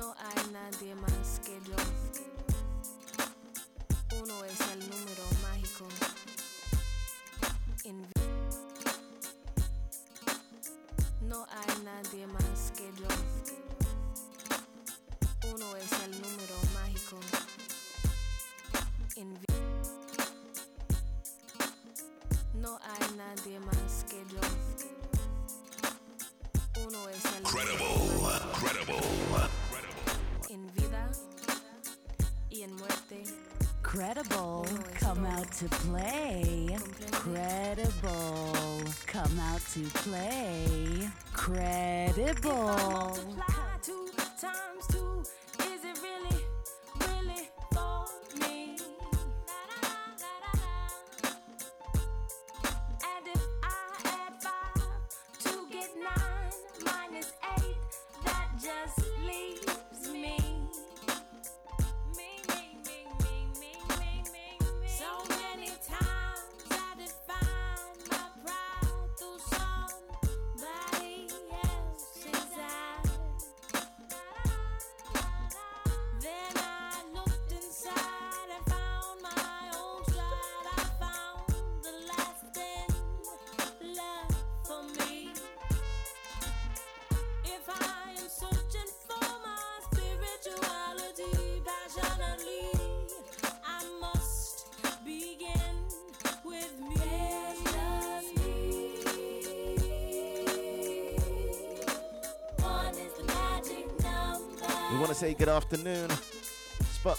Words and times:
No 0.00 0.14
hay 0.16 0.50
nadie 0.50 0.94
más 0.94 1.40
que 1.44 1.60
yo. 1.68 1.76
Uno 4.18 4.44
es 4.46 4.60
el 4.72 4.80
número 4.88 5.24
mágico. 5.42 5.86
No 11.20 11.46
hay 11.50 11.82
nadie 11.84 12.26
más 12.28 12.72
que 12.74 12.90
yo. 12.98 13.08
Uno 15.52 15.76
es 15.76 15.92
el 15.92 16.12
número 16.12 16.56
mágico. 16.72 17.20
No 22.54 22.78
hay 22.82 23.16
nadie 23.18 23.60
más 23.60 24.04
que 24.08 24.24
yo. 24.32 24.40
Uno 26.86 27.08
es 27.10 27.24
el 27.36 27.42
Credible, 27.42 28.40
credible, 28.60 29.59
en 30.50 30.66
vida 30.74 31.10
y 32.48 32.62
en 32.62 32.74
muerte. 32.74 33.22
Credible, 33.82 34.64
come 34.98 35.26
out 35.26 35.50
to 35.52 35.68
play. 35.86 36.76
Credible, 37.12 38.52
come 39.06 39.40
out 39.40 39.60
to 39.72 39.82
play. 40.00 41.08
Credible. 41.32 43.16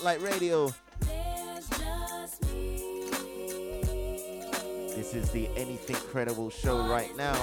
Spotlight 0.02 0.22
Radio. 0.24 0.74
There's 1.02 1.70
just 1.70 2.42
me. 2.52 3.06
This 4.96 5.14
is 5.14 5.30
the 5.30 5.48
Anything 5.56 5.96
Credible 5.96 6.50
show 6.50 6.88
right 6.88 7.16
now. 7.16 7.36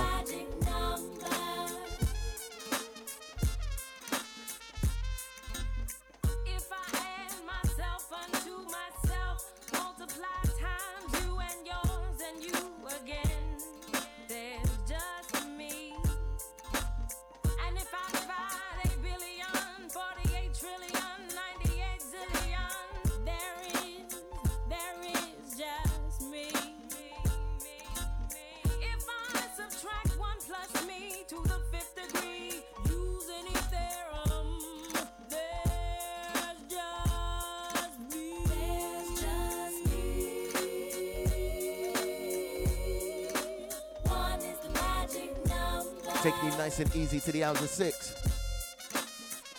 Easy 47.08 47.20
to 47.20 47.32
the 47.32 47.42
hours 47.42 47.62
of 47.62 47.70
six. 47.70 48.14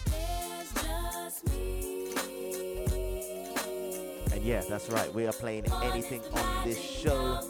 There's 0.05 0.71
just 0.71 1.47
me. 1.49 2.13
And 4.31 4.43
yeah, 4.43 4.61
that's 4.69 4.87
right. 4.89 5.11
We 5.15 5.25
are 5.25 5.33
playing 5.33 5.65
anything 5.81 6.21
on 6.31 6.67
this 6.67 6.79
show. 6.79 7.41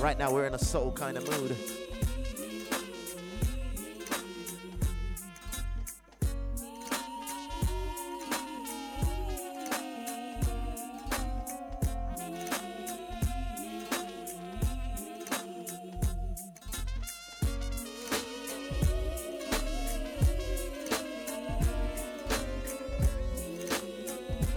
Right 0.00 0.18
now 0.18 0.32
we're 0.32 0.46
in 0.46 0.54
a 0.54 0.58
soul 0.58 0.92
kind 0.92 1.18
of 1.18 1.28
mood. 1.28 1.54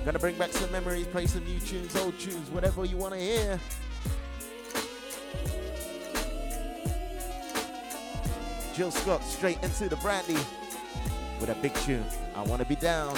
Gonna 0.08 0.20
bring 0.20 0.38
back 0.38 0.54
some 0.54 0.72
memories, 0.72 1.06
play 1.08 1.26
some 1.26 1.44
new 1.44 1.60
tunes, 1.60 1.94
old 1.98 2.18
tunes, 2.18 2.50
whatever 2.52 2.86
you 2.86 2.96
want 2.96 3.14
to 3.14 3.20
hear. 3.20 3.60
Jill 8.74 8.90
Scott 8.90 9.22
straight 9.26 9.62
into 9.62 9.90
the 9.90 9.98
Brandy 9.98 10.38
with 11.42 11.50
a 11.50 11.56
big 11.62 11.74
tune. 11.74 12.06
I 12.38 12.44
want 12.44 12.62
to 12.62 12.68
be 12.70 12.76
down. 12.76 13.18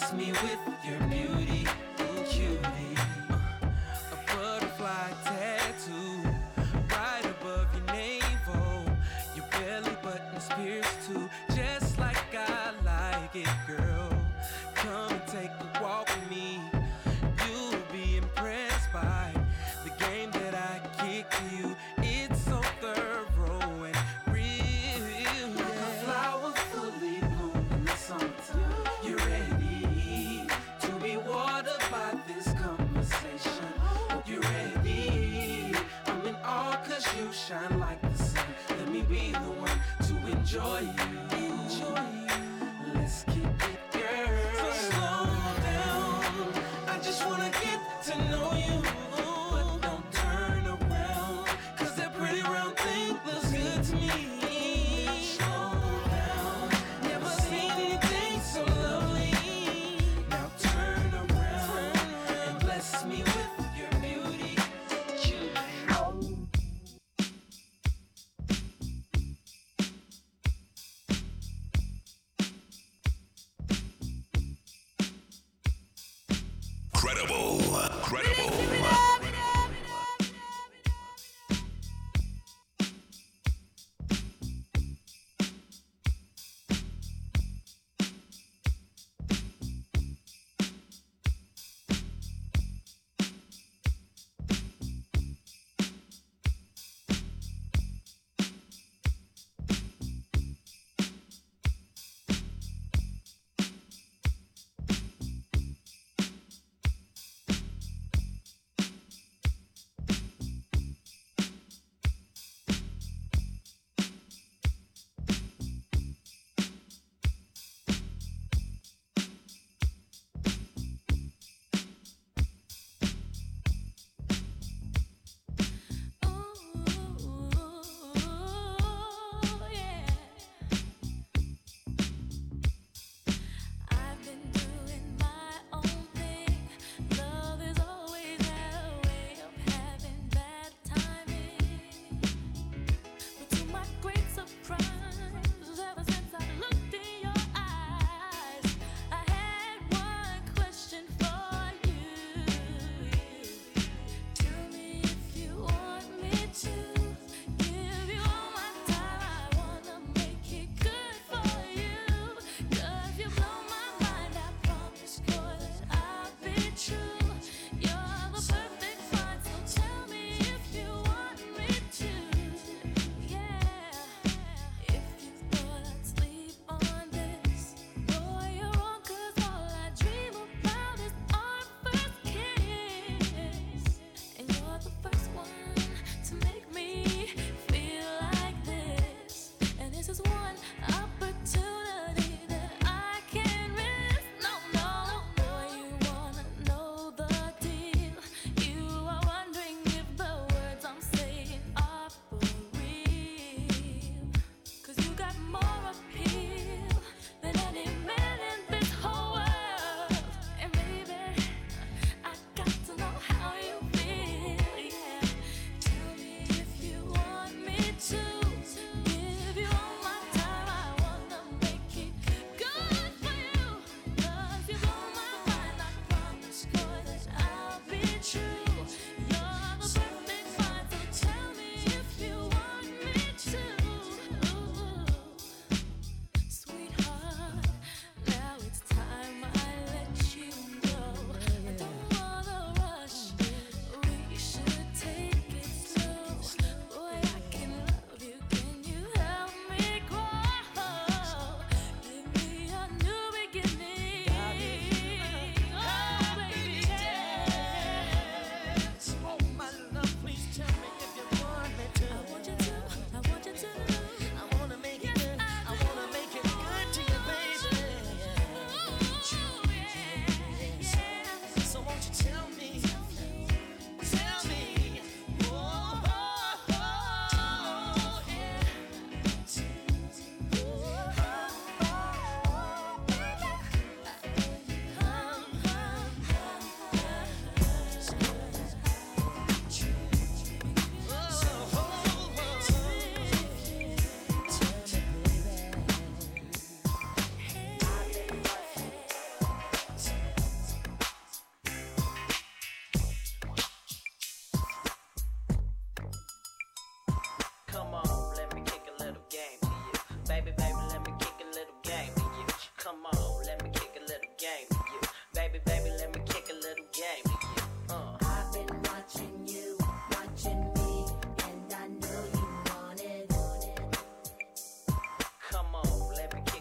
Bless 0.00 0.12
me 0.12 0.32
with 0.32 0.63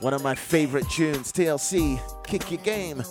One 0.03 0.13
of 0.13 0.21
my 0.21 0.35
favorite 0.35 0.89
tunes, 0.89 1.31
TLC, 1.31 1.97
Kick 2.27 2.51
Your 2.51 2.59
Game. 2.59 3.01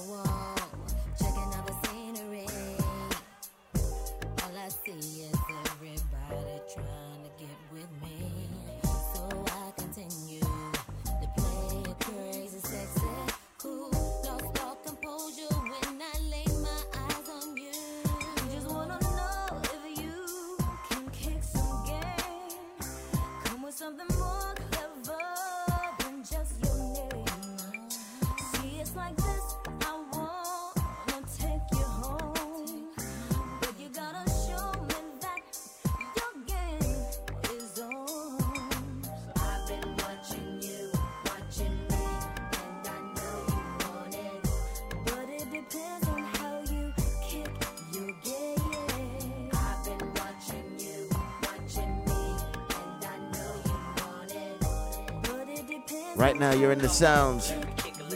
sounds. 57.03 57.53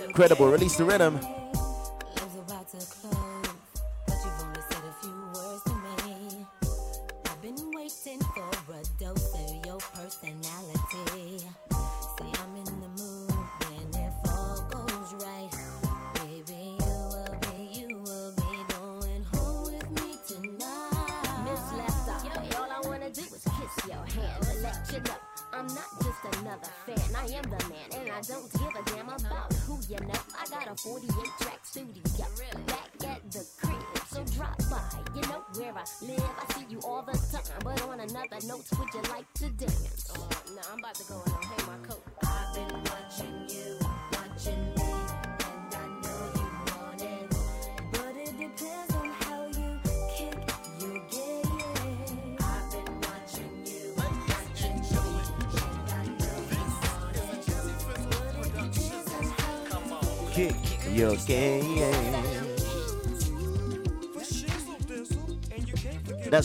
Incredible. 0.07 0.47
Release 0.47 0.77
the 0.77 0.85
rhythm. 0.85 1.19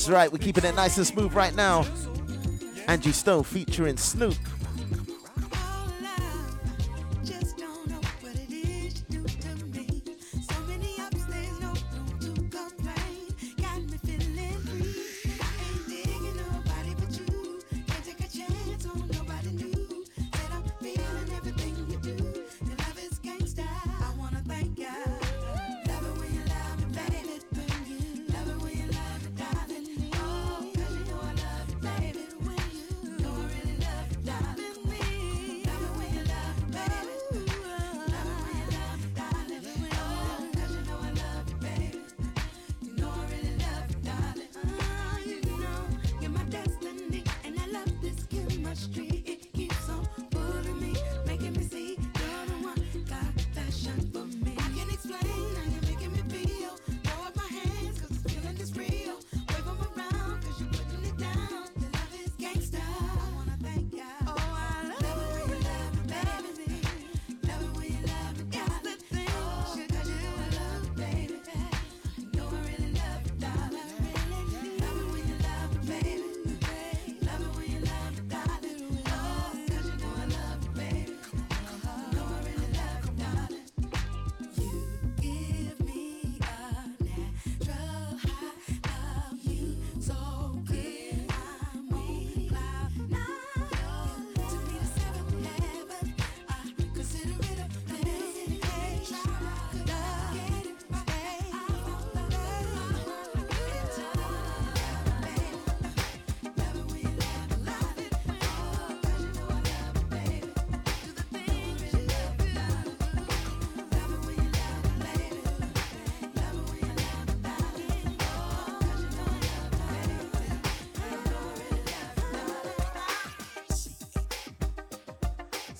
That's 0.02 0.10
right, 0.10 0.32
we're 0.32 0.40
keeping 0.40 0.66
it 0.66 0.74
nice 0.74 0.98
and 0.98 1.06
smooth 1.06 1.32
right 1.36 1.54
now. 1.54 1.86
Angie 2.88 3.12
Stone 3.12 3.44
featuring 3.44 3.98
Snoop. 3.98 4.34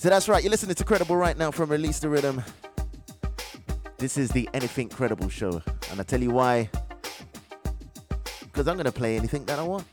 So 0.02 0.10
that's 0.10 0.28
right, 0.28 0.44
you're 0.44 0.50
listening 0.50 0.74
to 0.74 0.84
Credible 0.84 1.16
right 1.16 1.38
now 1.38 1.52
from 1.52 1.70
Release 1.70 2.00
the 2.00 2.10
Rhythm. 2.10 2.42
This 4.00 4.18
is 4.18 4.32
the 4.32 4.50
Anything 4.52 4.90
Credible 4.90 5.30
show, 5.30 5.62
and 5.92 6.00
I 6.00 6.02
tell 6.02 6.20
you 6.20 6.32
why. 6.32 6.72
Because 8.42 8.68
I'm 8.68 8.78
going 8.78 8.86
to 8.86 8.92
play 8.92 9.16
anything 9.16 9.46
that 9.46 9.60
I 9.60 9.62
want. 9.62 9.86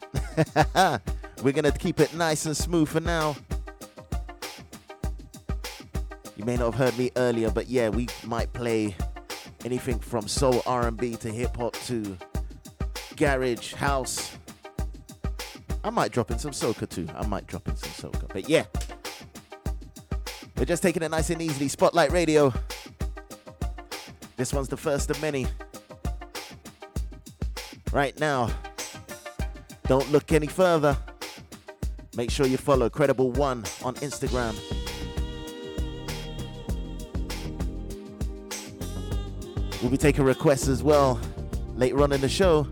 We're 1.42 1.53
going 1.53 1.71
to 1.71 1.73
keep 1.73 2.01
it 2.01 2.14
nice 2.14 2.47
and 2.47 2.57
smooth 2.57 2.88
for 2.88 3.01
now. 3.01 3.37
You 6.38 6.47
may 6.47 6.57
not 6.57 6.73
have 6.73 6.75
heard 6.77 6.99
me 6.99 7.11
earlier, 7.16 7.51
but 7.51 7.68
yeah, 7.68 7.90
we 7.90 8.07
might 8.25 8.51
play 8.55 8.97
anything 9.66 9.99
from 9.99 10.27
soul 10.27 10.62
R&B 10.64 11.16
to 11.16 11.31
hip 11.31 11.55
hop 11.55 11.75
to 11.85 12.16
garage 13.16 13.75
house. 13.75 14.38
I 15.85 15.90
might 15.90 16.12
drop 16.12 16.31
in 16.31 16.38
some 16.38 16.53
soca 16.53 16.88
too. 16.88 17.07
I 17.14 17.27
might 17.27 17.47
drop 17.47 17.68
in 17.68 17.77
some 17.77 18.11
soca. 18.11 18.27
But 18.33 18.49
yeah, 18.49 18.64
we're 20.59 20.64
just 20.64 20.83
taking 20.83 21.05
it 21.05 21.11
nice 21.11 21.31
and 21.31 21.40
easily. 21.40 21.68
Spotlight 21.68 22.11
Radio. 22.11 22.53
This 24.37 24.53
one's 24.53 24.66
the 24.66 24.77
first 24.77 25.09
of 25.09 25.23
many. 25.23 25.47
Right 27.92 28.18
now, 28.18 28.51
don't 29.87 30.11
look 30.11 30.33
any 30.33 30.49
further. 30.49 30.97
Make 32.16 32.33
sure 32.33 32.47
you 32.47 32.57
follow 32.57 32.90
Credible 32.90 33.31
One 33.31 33.59
on 33.85 33.94
Instagram. 33.97 34.57
We'll 39.81 39.92
be 39.92 39.97
taking 39.97 40.25
requests 40.25 40.66
as 40.66 40.83
well 40.83 41.21
later 41.77 42.03
on 42.03 42.12
in 42.12 42.21
the 42.21 42.29
show. 42.29 42.66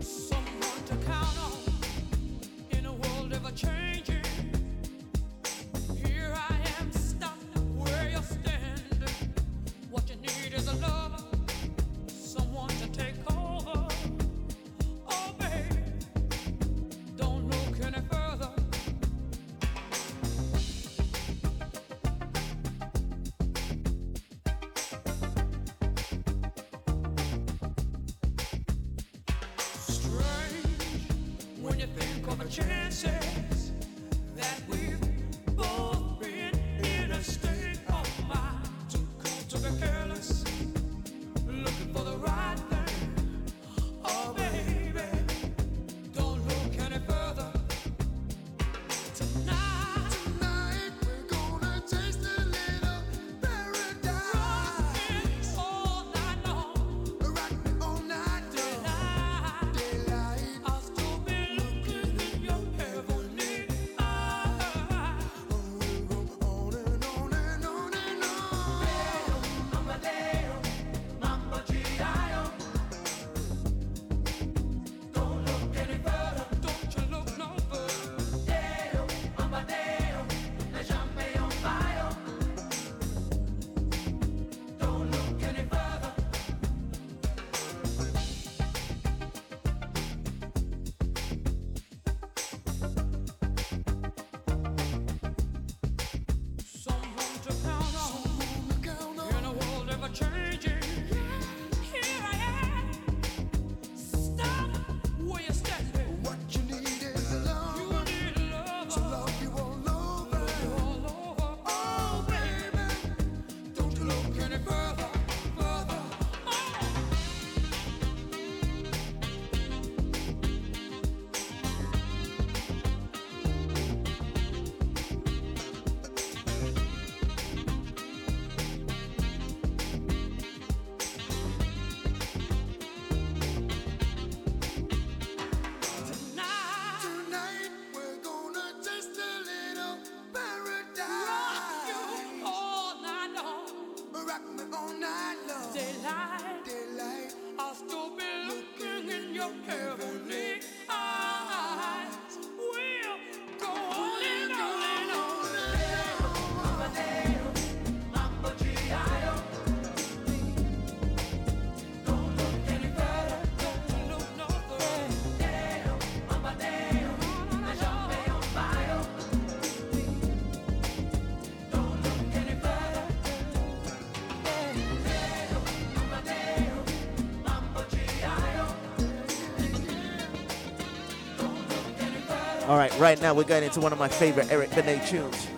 right, 182.90 183.01
right 183.01 183.22
now 183.22 183.35
we're 183.35 183.44
going 183.44 183.64
into 183.64 183.81
one 183.81 183.92
of 183.92 183.99
my 183.99 184.09
favorite 184.09 184.51
Eric 184.51 184.70
Benet 184.70 185.07
tunes. 185.07 185.49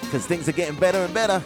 Because 0.00 0.26
things 0.26 0.48
are 0.48 0.52
getting 0.52 0.78
better 0.78 0.98
and 0.98 1.14
better. 1.14 1.42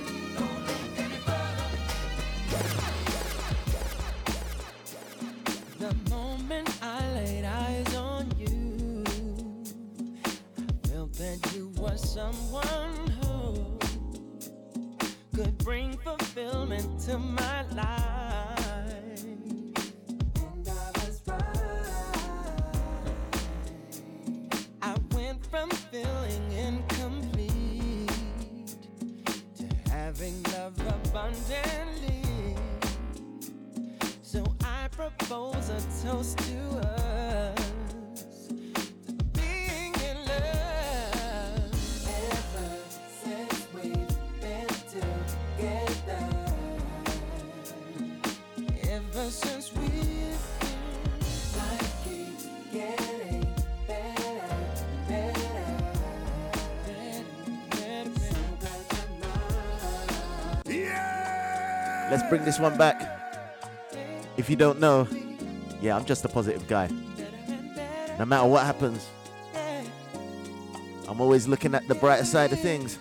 this 62.49 62.59
one 62.59 62.79
back. 62.79 62.97
If 64.39 64.49
you 64.49 64.57
don't 64.57 64.81
know, 64.81 65.07
yeah, 65.83 65.95
I'm 65.95 66.07
just 66.07 66.25
a 66.25 66.31
positive 66.31 66.67
guy. 66.67 66.89
No 68.19 68.25
matter 68.25 68.49
what 68.49 68.65
happens, 68.65 69.07
I'm 71.07 71.21
always 71.21 71.47
looking 71.47 71.75
at 71.75 71.87
the 71.89 71.95
brighter 71.95 72.25
side 72.25 72.51
of 72.55 72.59
things. 72.61 72.99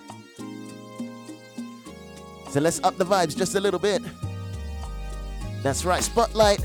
So 2.50 2.60
let's 2.60 2.84
up 2.84 2.98
the 2.98 3.06
vibes 3.06 3.38
just 3.38 3.56
a 3.56 3.62
little 3.62 3.80
bit. 3.80 4.02
That's 5.64 5.86
right, 5.86 6.04
Spotlight. 6.04 6.60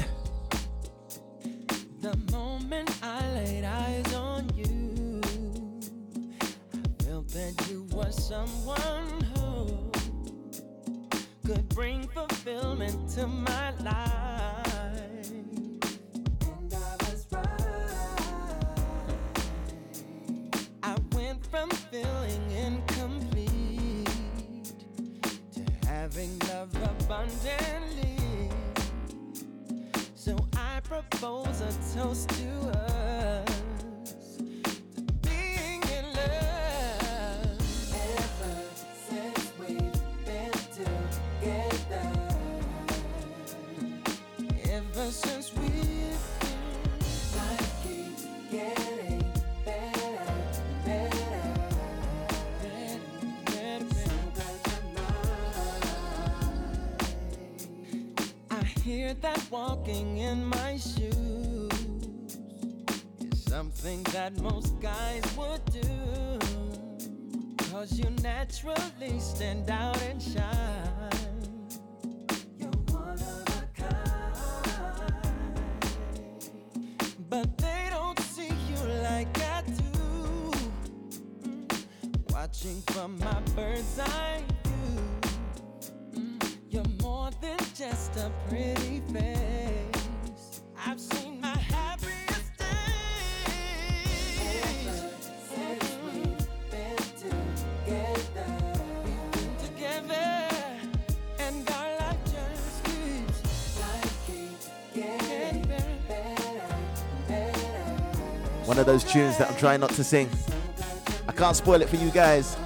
watching 82.62 82.82
from 82.82 83.18
my 83.18 83.40
bird's 83.56 83.98
eye 83.98 84.42
view. 84.64 85.00
Mm, 86.14 86.56
you're 86.70 86.84
more 87.02 87.30
than 87.40 87.58
just 87.74 88.16
a 88.16 88.30
pretty 88.48 89.00
face. 89.12 90.60
I've 90.86 91.00
seen 91.00 91.40
my 91.40 91.56
happiest 91.56 92.52
days. 92.58 92.68
Together, 99.58 100.20
and. 101.38 101.68
One 108.64 108.78
of 108.78 108.86
those 108.86 109.04
tunes 109.04 109.36
that 109.38 109.50
I'm 109.50 109.56
trying 109.56 109.80
not 109.80 109.90
to 109.90 110.04
sing. 110.04 110.30
Can't 111.42 111.56
spoil 111.56 111.82
it 111.82 111.88
for 111.88 111.96
you 111.96 112.08
guys. 112.10 112.56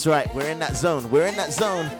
That's 0.00 0.06
right. 0.06 0.34
We're 0.34 0.48
in 0.48 0.58
that 0.60 0.78
zone. 0.78 1.10
We're 1.10 1.26
in 1.26 1.36
that 1.36 1.52
zone. 1.52 1.90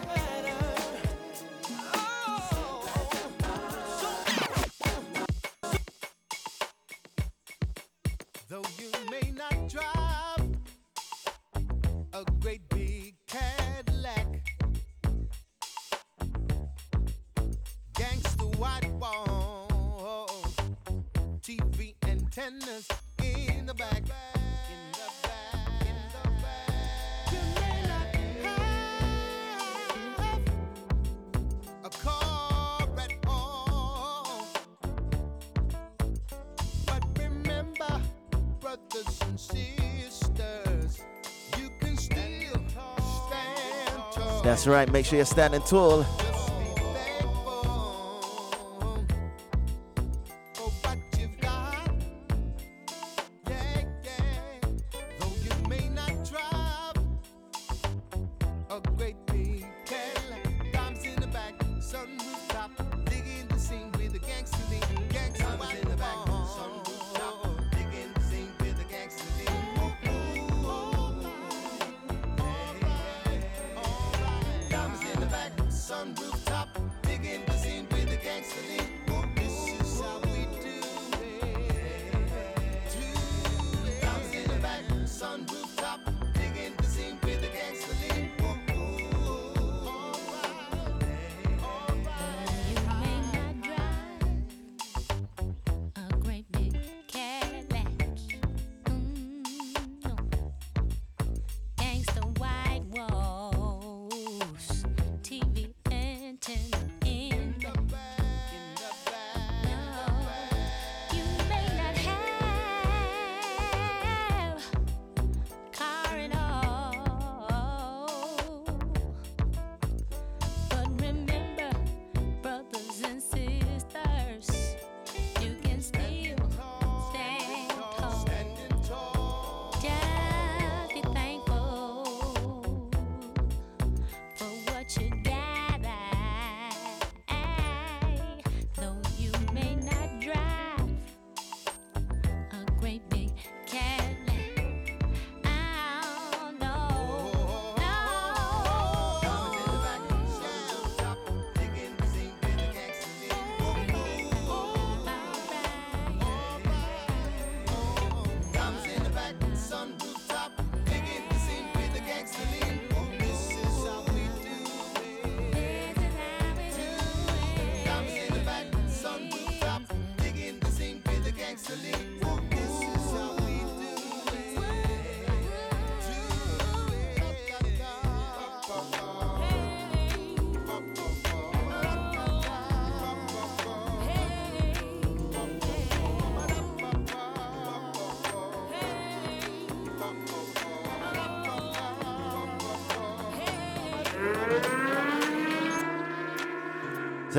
That's 44.61 44.67
right, 44.67 44.91
make 44.91 45.07
sure 45.07 45.17
you're 45.17 45.25
standing 45.25 45.61
tall. 45.61 46.05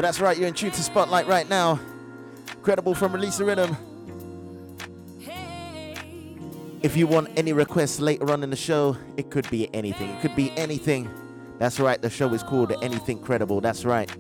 that's 0.03 0.21
right, 0.21 0.37
you're 0.37 0.49
in 0.49 0.55
tune 0.55 0.71
to 0.73 0.83
Spotlight 0.83 1.27
right 1.27 1.49
now. 1.49 1.79
Credible 2.63 2.95
from 2.95 3.13
Release 3.13 3.39
the 3.39 3.45
Rhythm. 3.45 3.77
If 6.83 6.97
you 6.97 7.07
want 7.07 7.31
any 7.37 7.53
requests 7.53 8.01
later 8.01 8.31
on 8.33 8.43
in 8.43 8.51
the 8.51 8.57
show, 8.57 8.97
it 9.17 9.31
could 9.31 9.49
be 9.51 9.73
anything. 9.73 10.11
It 10.11 10.21
could 10.21 10.35
be 10.35 10.51
anything. 10.57 11.09
That's 11.59 11.79
right, 11.79 12.03
the 12.03 12.11
show 12.11 12.35
is 12.35 12.43
called 12.43 12.73
Anything 12.83 13.21
Credible. 13.21 13.61
That's 13.61 13.85
right. 13.85 14.11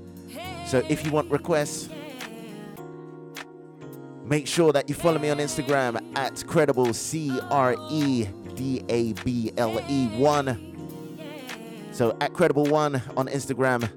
So 0.68 0.84
if 0.88 1.04
you 1.04 1.10
want 1.10 1.28
requests, 1.30 1.88
make 4.24 4.46
sure 4.46 4.72
that 4.72 4.88
you 4.88 4.94
follow 4.94 5.18
me 5.18 5.30
on 5.30 5.38
Instagram 5.38 6.00
at 6.16 6.46
Credible, 6.46 6.94
C 6.94 7.36
R 7.50 7.74
E 7.90 8.28
D 8.54 8.84
A 8.88 9.12
B 9.24 9.52
L 9.56 9.80
E 9.88 10.06
1. 10.16 11.90
So 11.90 12.16
at 12.20 12.32
Credible 12.32 12.66
1 12.66 13.02
on 13.16 13.26
Instagram. 13.26 13.90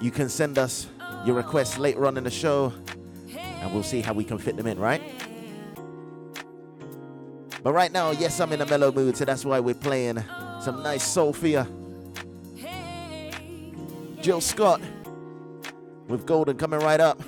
You 0.00 0.10
can 0.10 0.28
send 0.28 0.58
us 0.58 0.86
your 1.24 1.36
requests 1.36 1.78
later 1.78 2.06
on 2.06 2.16
in 2.16 2.24
the 2.24 2.30
show, 2.30 2.72
and 3.36 3.72
we'll 3.72 3.82
see 3.82 4.00
how 4.00 4.12
we 4.12 4.24
can 4.24 4.38
fit 4.38 4.56
them 4.56 4.66
in, 4.66 4.78
right? 4.78 5.02
But 7.62 7.72
right 7.72 7.90
now, 7.90 8.10
yes, 8.10 8.40
I'm 8.40 8.52
in 8.52 8.60
a 8.60 8.66
mellow 8.66 8.92
mood, 8.92 9.16
so 9.16 9.24
that's 9.24 9.44
why 9.44 9.58
we're 9.60 9.74
playing 9.74 10.22
some 10.60 10.82
nice 10.82 11.02
Sophia. 11.02 11.66
Jill 14.20 14.40
Scott 14.40 14.80
with 16.08 16.26
Golden 16.26 16.56
coming 16.56 16.80
right 16.80 17.00
up. 17.00 17.22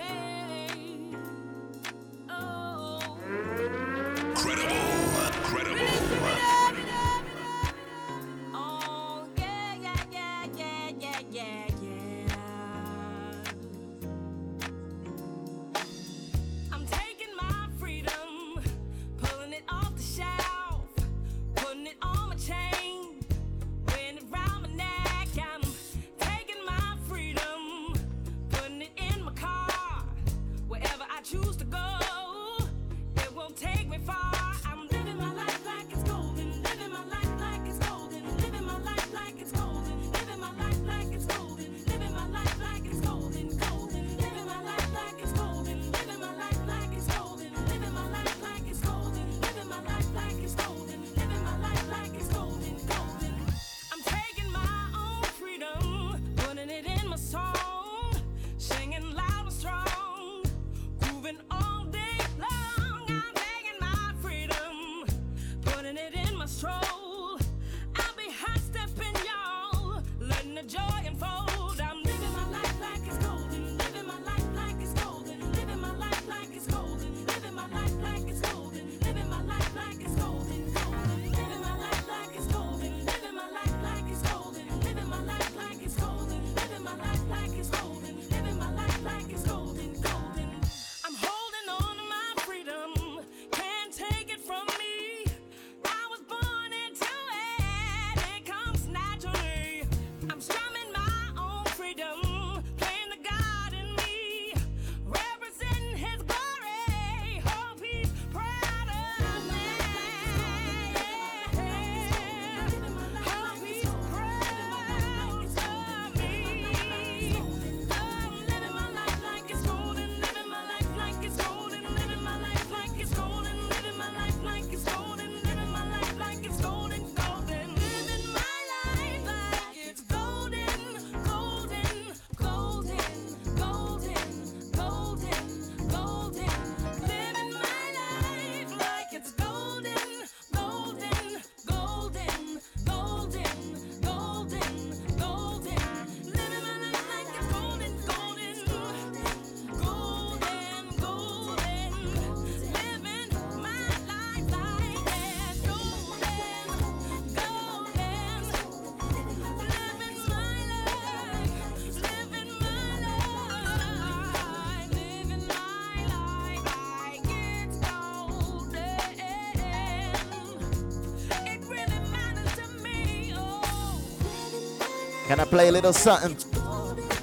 play 175.46 175.68
a 175.68 175.72
little 175.72 175.92
something, 175.92 176.36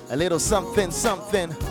a 0.09 0.15
little 0.15 0.39
something, 0.39 0.91
something. 0.91 1.62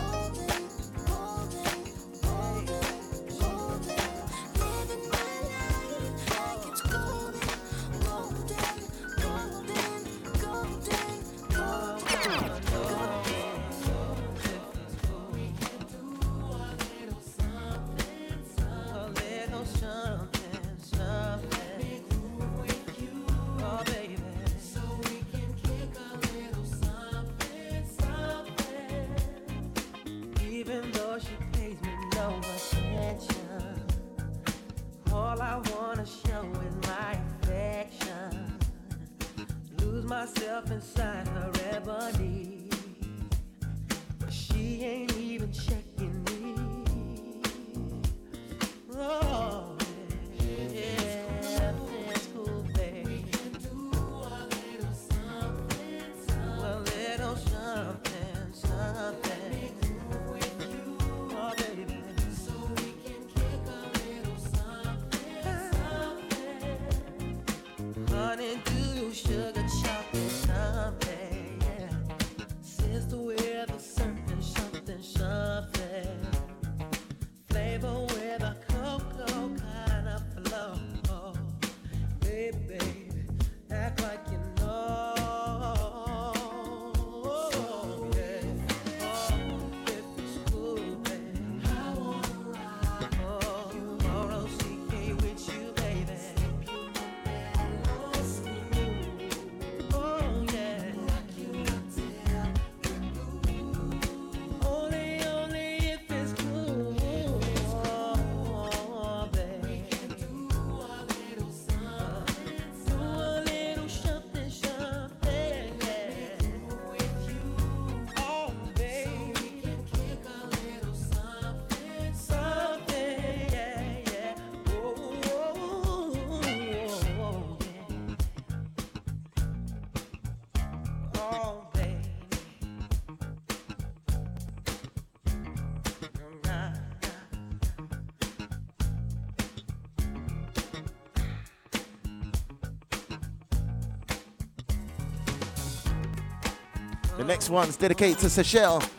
next 147.43 147.49
one's 147.49 147.75
dedicated 147.75 148.17
to 148.19 148.29
Seychelles. 148.29 148.89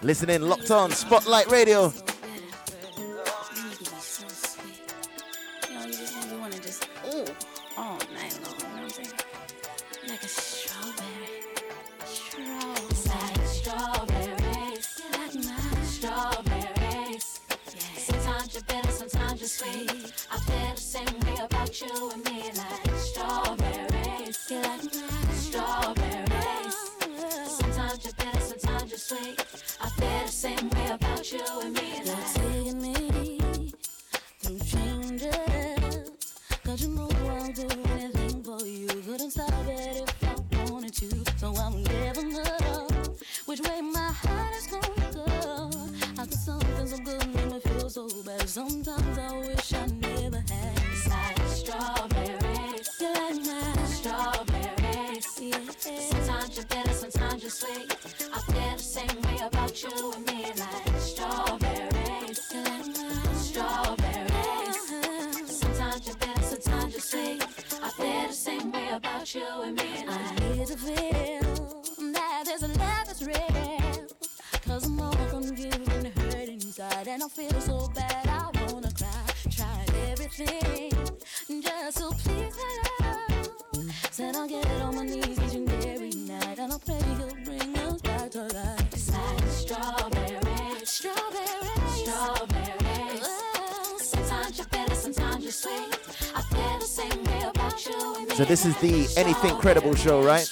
Listening, 0.00 0.42
locked 0.42 0.70
on, 0.70 0.92
Spotlight 0.92 1.50
Radio. 1.50 1.92
I 29.80 29.88
feel 29.90 30.26
the 30.26 30.32
same 30.32 30.70
way 30.70 30.90
about 30.90 31.32
you 31.32 31.40
and 31.62 31.74
me. 31.74 32.47
So 98.38 98.44
this 98.44 98.64
is 98.64 98.76
the 98.76 99.12
Anything 99.16 99.56
Credible 99.56 99.96
show, 99.96 100.22
right? 100.22 100.48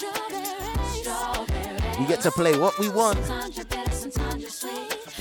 We 2.01 2.07
get 2.07 2.21
to 2.23 2.33
play 2.33 2.59
what 2.59 2.77
we 2.81 2.89
want. 2.89 3.17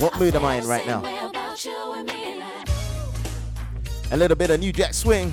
What 0.00 0.18
mood 0.18 0.34
am 0.34 0.44
I 0.44 0.56
in 0.56 0.66
right 0.66 0.84
now? 0.84 1.04
A 4.10 4.16
little 4.16 4.36
bit 4.36 4.50
of 4.50 4.58
New 4.58 4.72
Jack 4.72 4.94
Swing. 4.94 5.32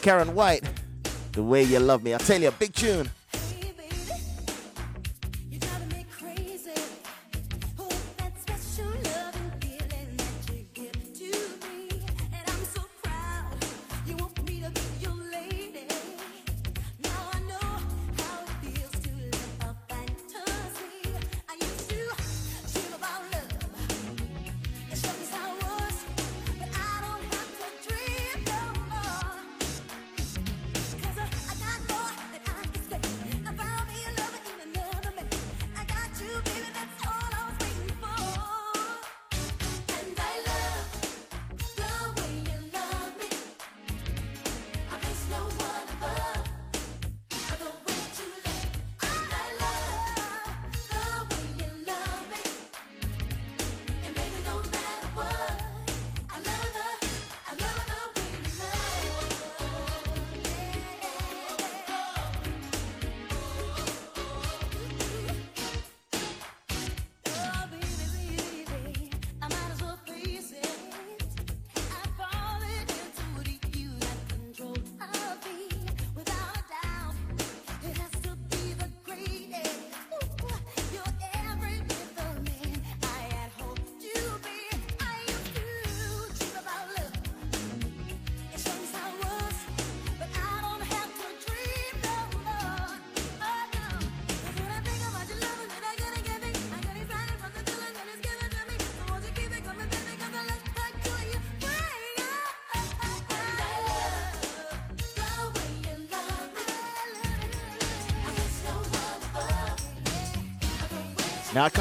Karyn 0.00 0.32
White, 0.32 0.62
The 1.32 1.42
Way 1.42 1.64
You 1.64 1.80
Love 1.80 2.02
Me. 2.02 2.14
I'll 2.14 2.18
tell 2.18 2.40
you, 2.40 2.50
big 2.52 2.72
tune. 2.72 3.10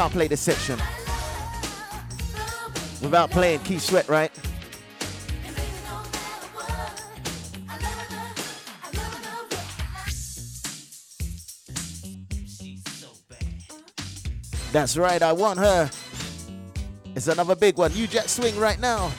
can't 0.03 0.11
play 0.11 0.27
this 0.27 0.41
section 0.41 0.77
without 3.01 3.31
playing 3.31 3.57
Keith 3.59 3.81
Sweat, 3.81 4.09
right? 4.09 4.29
That's 14.73 14.97
right, 14.97 15.21
I 15.21 15.31
want 15.31 15.59
her. 15.59 15.89
It's 17.15 17.29
another 17.29 17.55
big 17.55 17.77
one. 17.77 17.93
New 17.93 18.07
Jack 18.07 18.27
Swing 18.27 18.57
right 18.59 18.81
now. 18.81 19.09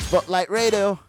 Spotlight 0.00 0.50
Radio. 0.50 1.00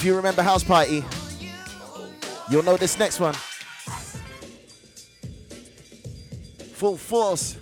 If 0.00 0.06
you 0.06 0.16
remember 0.16 0.40
House 0.40 0.64
Party, 0.64 1.04
you'll 2.48 2.62
know 2.62 2.78
this 2.78 2.98
next 2.98 3.20
one. 3.20 3.34
Full 6.72 6.96
force. 6.96 7.58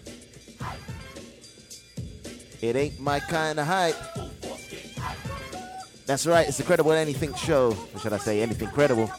It 2.61 2.76
ain't 2.76 3.01
my 3.01 3.18
kind 3.18 3.59
of 3.59 3.66
hype. 3.66 3.97
That's 6.07 6.28
right, 6.28 6.47
it's 6.47 6.59
the 6.59 6.62
Credible 6.62 6.93
Anything 6.93 7.34
show. 7.34 7.76
Or 7.93 7.99
should 7.99 8.12
I 8.12 8.18
say, 8.18 8.41
Anything 8.41 8.68
Credible? 8.68 9.11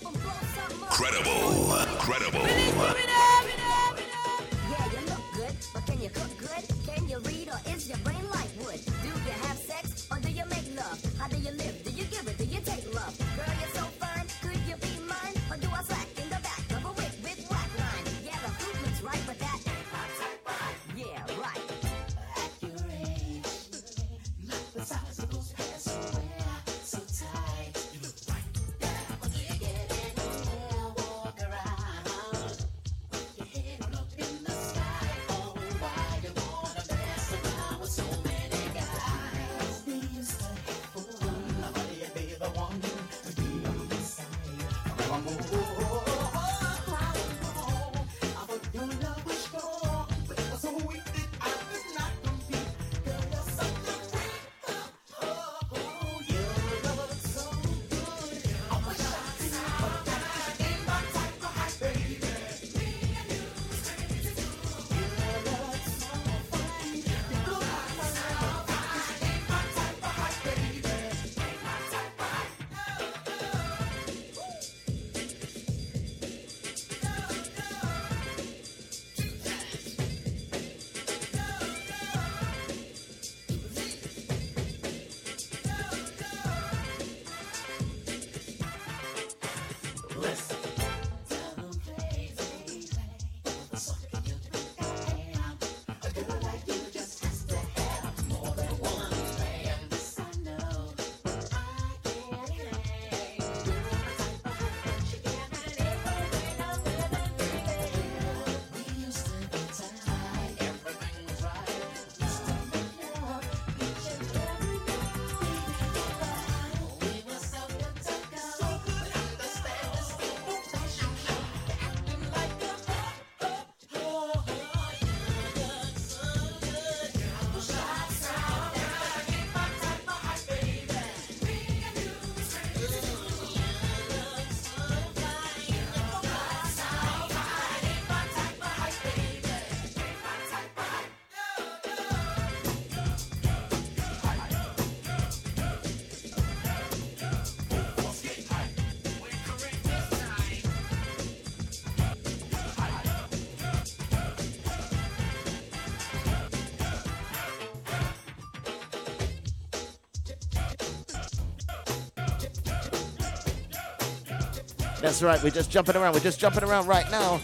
That's 165.02 165.24
right, 165.24 165.41
we're 165.41 165.50
just 165.50 165.72
jumping 165.72 165.95
around. 165.95 166.14
We're 166.14 166.20
just 166.20 166.39
jumping 166.39 166.64
around 166.64 166.88
right 166.88 167.10
now. 167.10 167.39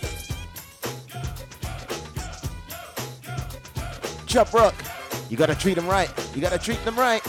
Chubb 4.28 4.54
Rock, 4.54 4.76
you 5.30 5.38
gotta 5.38 5.56
treat 5.56 5.76
them 5.76 5.88
right. 5.88 6.12
You 6.36 6.42
gotta 6.42 6.60
treat 6.60 6.84
them 6.84 7.00
right. 7.00 7.25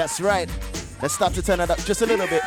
That's 0.00 0.18
right. 0.18 0.48
Let's 1.02 1.12
stop 1.12 1.34
to 1.34 1.42
turn 1.42 1.60
it 1.60 1.68
up 1.68 1.78
just 1.80 2.00
a 2.00 2.06
little 2.06 2.26
bit. 2.26 2.40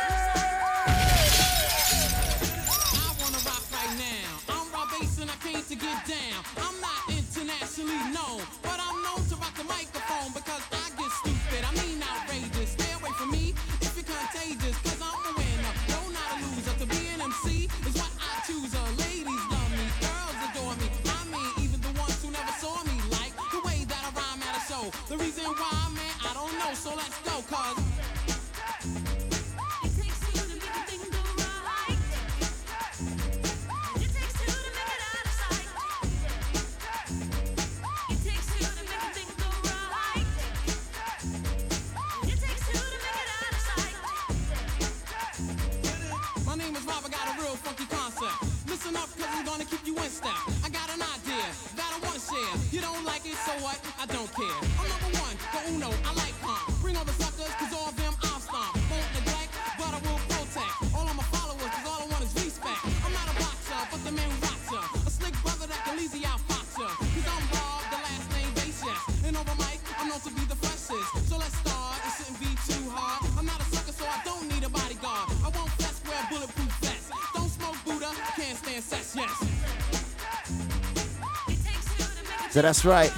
So 82.54 82.62
that's 82.62 82.84
right. 82.84 83.12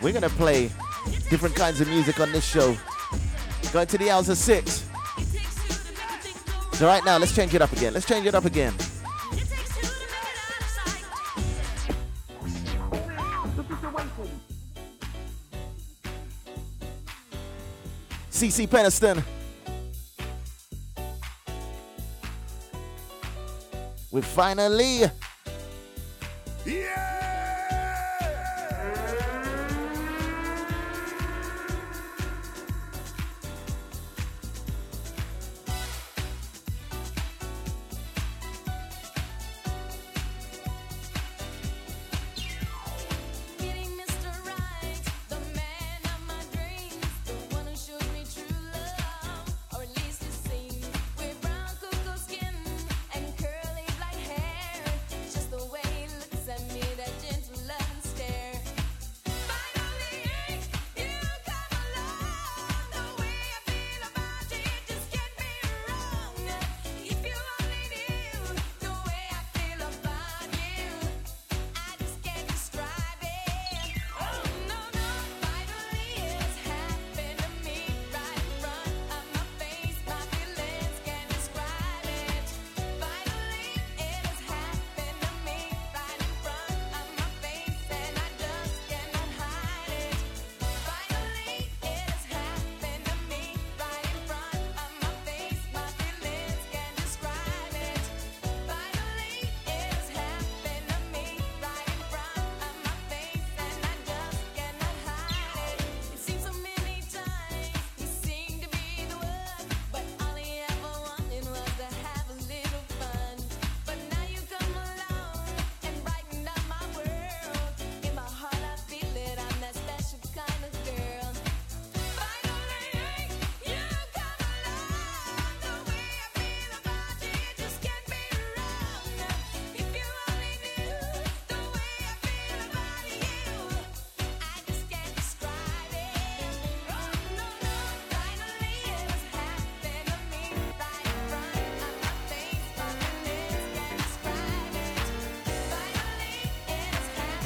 We're 0.00 0.12
gonna 0.12 0.28
play 0.28 0.70
different 1.30 1.56
kinds 1.56 1.80
of 1.80 1.88
music 1.88 2.20
on 2.20 2.30
this 2.30 2.44
show. 2.44 2.76
Going 3.72 3.88
to 3.88 3.98
the 3.98 4.08
hours 4.08 4.28
of 4.28 4.38
six. 4.38 4.88
So 6.74 6.86
right 6.86 7.04
now, 7.04 7.18
let's 7.18 7.34
change 7.34 7.56
it 7.56 7.60
up 7.60 7.72
again. 7.72 7.94
Let's 7.94 8.06
change 8.06 8.24
it 8.24 8.36
up 8.36 8.44
again. 8.44 8.72
CeCe 18.30 18.68
Peniston. 18.68 19.24
We 24.12 24.22
finally 24.22 25.10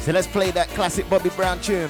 So 0.03 0.11
let's 0.11 0.27
play 0.27 0.51
that 0.51 0.67
classic 0.71 1.09
Bobby 1.09 1.31
Brown 1.31 1.61
tune. 1.61 1.89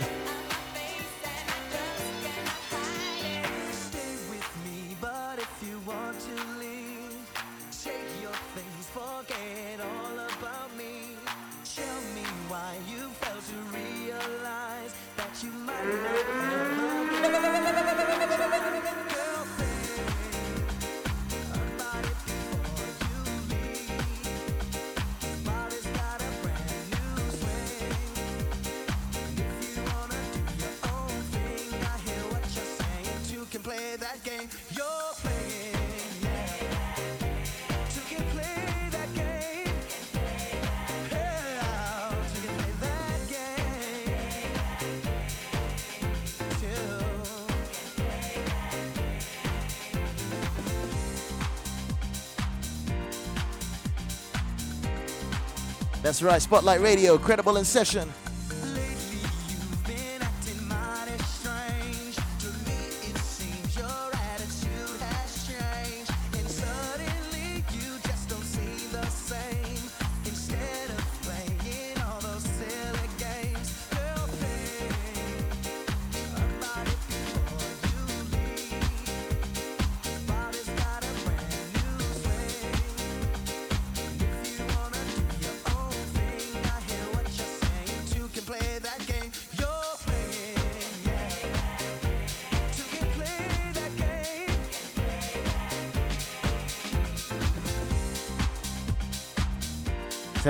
That's 56.12 56.22
right, 56.22 56.42
Spotlight 56.42 56.82
Radio, 56.82 57.16
credible 57.16 57.56
in 57.56 57.64
session. 57.64 58.06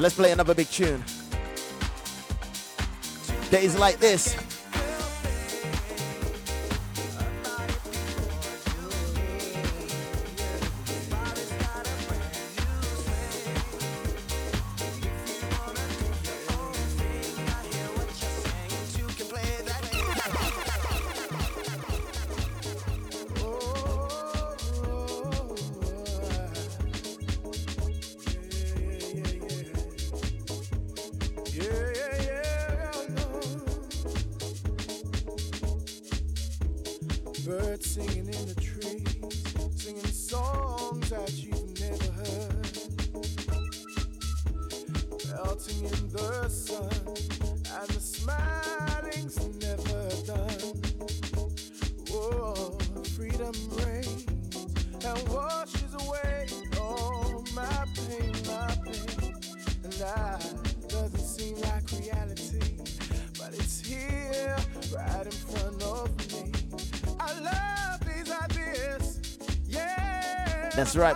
Let's 0.02 0.16
play 0.16 0.32
another 0.32 0.54
big 0.54 0.68
tune. 0.68 1.02
Days 3.50 3.76
like 3.76 3.98
this. 3.98 4.41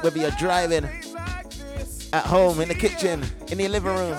Whether 0.07 0.21
you're 0.21 0.31
driving, 0.39 0.85
at 2.13 2.25
home, 2.25 2.61
in 2.61 2.69
the 2.69 2.75
kitchen, 2.77 3.25
in 3.51 3.59
your 3.59 3.69
living 3.71 3.93
room, 3.93 4.17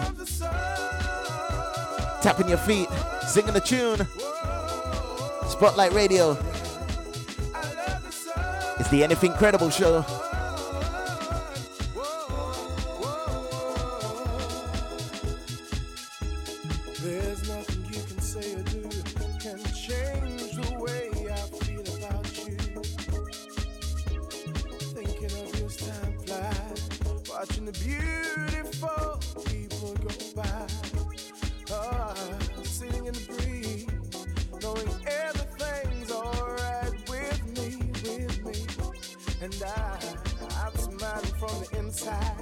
tapping 2.22 2.50
your 2.50 2.58
feet, 2.58 2.90
singing 3.26 3.54
the 3.54 3.62
tune. 3.62 4.06
Spotlight 5.48 5.94
Radio. 5.94 6.32
It's 8.78 8.90
the 8.90 9.02
Anything 9.02 9.32
Credible 9.32 9.70
show. 9.70 10.04
And 39.48 39.64
I, 39.64 39.98
I'm 40.62 40.76
smiling 40.76 41.34
from 41.40 41.56
the 41.62 41.80
inside, 41.80 42.36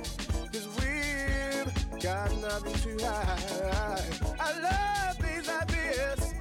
cause 0.52 0.68
we've 0.80 2.02
got 2.02 2.36
nothing 2.42 2.98
to 2.98 3.06
hide. 3.06 4.36
I 4.40 4.60
love 4.60 5.20
days 5.20 5.48
like 5.48 5.68
this, 5.68 6.34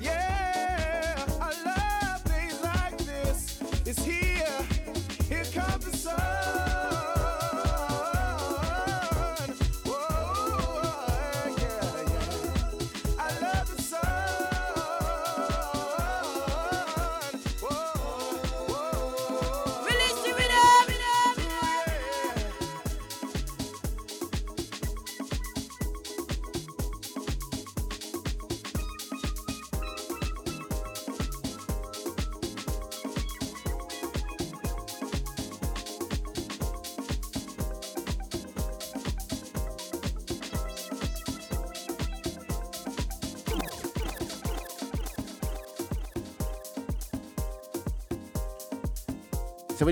yeah. 0.00 1.24
I 1.40 1.52
love 1.64 2.24
days 2.24 2.60
like 2.64 2.98
this. 2.98 3.60
It's 3.86 4.04
here 4.04 4.27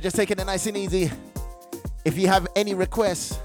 just 0.07 0.15
taking 0.15 0.39
it 0.39 0.47
nice 0.47 0.69
and 0.69 0.77
easy. 0.77 1.11
If 2.05 2.17
you 2.17 2.29
have 2.29 2.47
any 2.55 2.75
requests, 2.75 3.41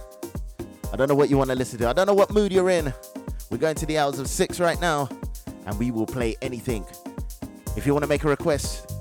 I 0.94 0.96
don't 0.96 1.08
know 1.08 1.16
what 1.16 1.28
you 1.28 1.36
want 1.36 1.50
to 1.50 1.56
listen 1.56 1.80
to. 1.80 1.90
I 1.90 1.94
don't 1.94 2.06
know 2.06 2.14
what 2.14 2.30
mood 2.30 2.52
you're 2.52 2.70
in. 2.70 2.94
We're 3.50 3.58
going 3.58 3.74
to 3.74 3.88
the 3.88 3.98
hours 3.98 4.20
of 4.20 4.28
six 4.28 4.60
right 4.60 4.80
now, 4.80 5.10
and 5.66 5.80
we 5.80 5.90
will 5.90 6.06
play 6.06 6.36
anything. 6.40 6.86
If 7.76 7.88
you 7.88 7.94
want 7.94 8.04
to 8.04 8.08
make 8.08 8.26
a 8.26 8.28
request, 8.28 8.94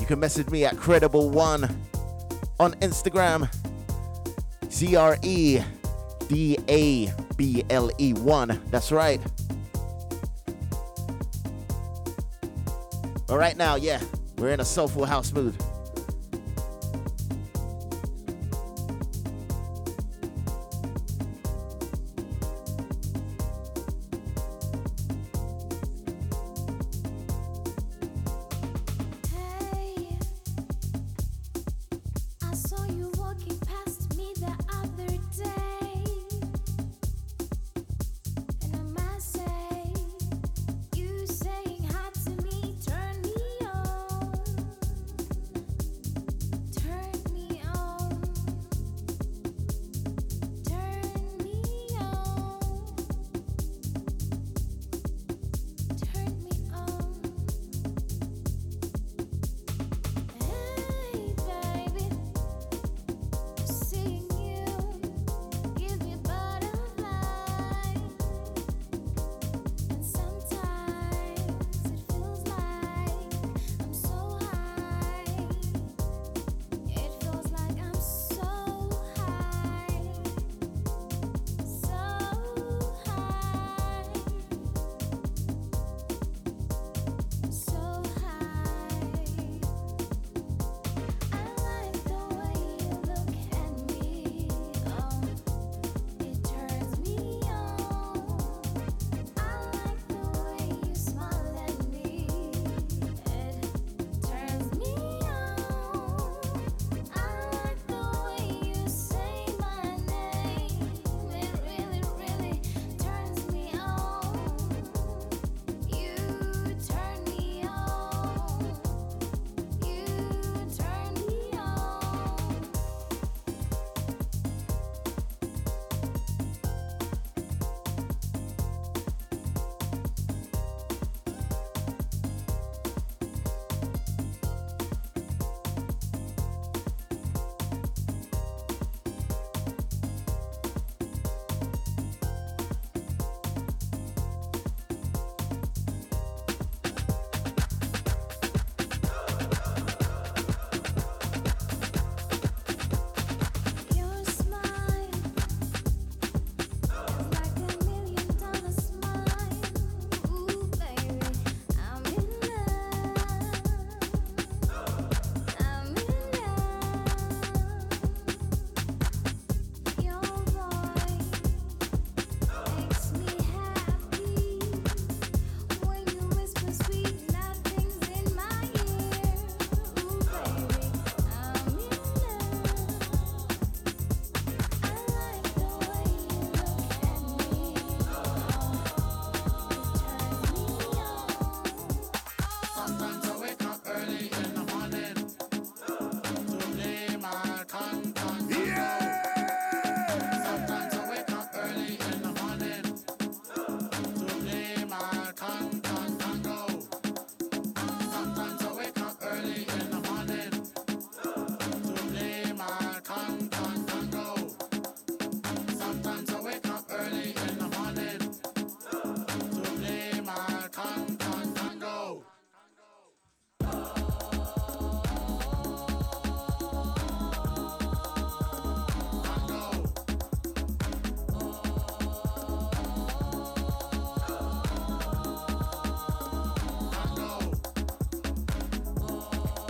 you 0.00 0.06
can 0.06 0.18
message 0.18 0.48
me 0.48 0.64
at 0.64 0.76
Credible 0.76 1.30
One 1.30 1.68
on 2.58 2.72
Instagram. 2.80 3.48
C 4.68 4.96
R 4.96 5.18
E 5.22 5.60
D 6.26 6.58
A 6.68 7.12
B 7.36 7.62
L 7.70 7.92
E 8.00 8.12
One. 8.14 8.60
That's 8.72 8.90
right. 8.90 9.20
All 13.28 13.38
right, 13.38 13.56
now, 13.56 13.76
yeah, 13.76 14.00
we're 14.36 14.50
in 14.50 14.58
a 14.58 14.64
soulful 14.64 15.04
house 15.04 15.30
mood. 15.32 15.54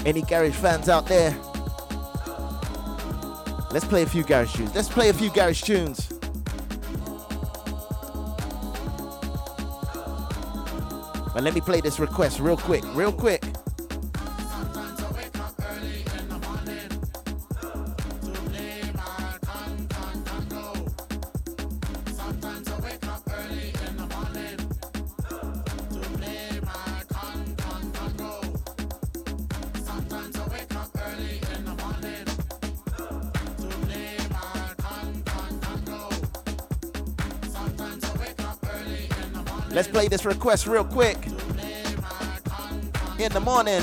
Any 0.09 0.23
garage 0.23 0.55
fans 0.55 0.89
out 0.89 1.05
there? 1.05 1.37
Let's 3.71 3.85
play 3.85 4.05
a 4.05 4.07
few 4.07 4.23
garage 4.23 4.55
tunes. 4.55 4.75
Let's 4.75 4.89
play 4.89 5.11
a 5.11 5.13
few 5.13 5.29
garage 5.29 5.61
tunes. 5.61 6.09
But 11.35 11.43
let 11.43 11.53
me 11.53 11.61
play 11.61 11.83
this 11.83 12.01
request 12.01 12.41
real 12.41 12.57
quick, 12.57 12.85
real 12.95 13.13
quick. 13.13 13.45
Request 40.29 40.67
real 40.67 40.85
quick. 40.85 41.17
In 43.19 43.33
the 43.33 43.41
morning. 43.41 43.83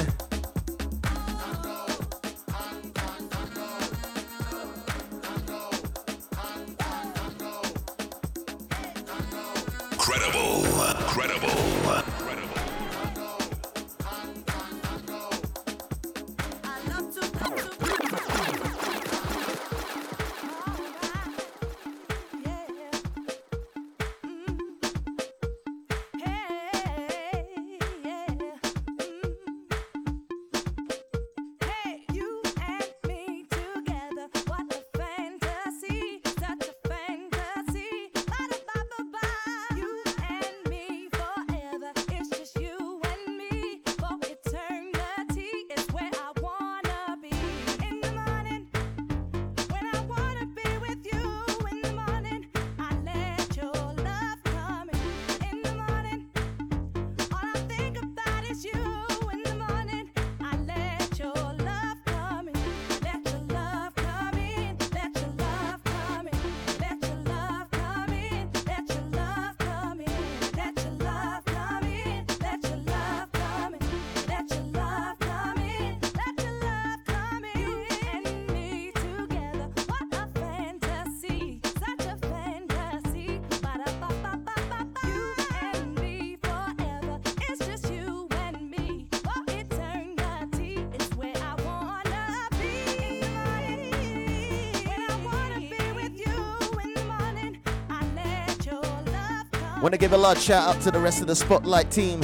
Want 99.82 99.94
to 99.94 99.98
give 100.00 100.14
a 100.14 100.18
large 100.18 100.40
shout 100.40 100.76
out 100.76 100.82
to 100.84 100.92
the 100.92 101.00
rest 101.00 101.22
of 101.22 101.28
the 101.28 101.36
Spotlight 101.36 101.92
team. 101.92 102.22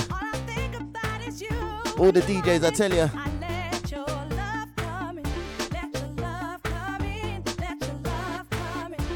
All 1.99 2.11
the 2.11 2.21
DJs, 2.21 2.63
I 2.63 2.69
tell 2.71 2.91
you. 2.91 3.09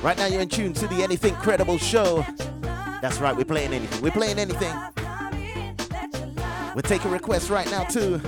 Right 0.03 0.18
now, 0.18 0.28
you're 0.28 0.41
in 0.41 0.49
tune 0.49 0.74
to 0.74 0.88
the 0.88 1.02
Anything 1.02 1.34
Credible 1.36 1.80
show. 1.80 2.24
That's 3.02 3.20
right, 3.20 3.36
we're 3.36 3.45
playing 3.45 3.74
anything. 3.74 4.02
We're 4.03 4.12
playing 4.12 4.38
anything. 4.38 4.76
We're 6.76 6.82
taking 6.84 7.10
requests 7.10 7.49
right 7.49 7.70
now, 7.72 7.86
too. 7.86 8.22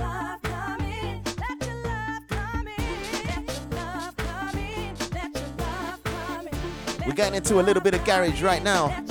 We're 7.06 7.14
getting 7.14 7.36
into 7.36 7.60
a 7.60 7.62
little 7.62 7.82
bit 7.82 7.94
of 7.94 8.04
garage 8.04 8.42
right 8.42 8.62
now. 8.64 9.07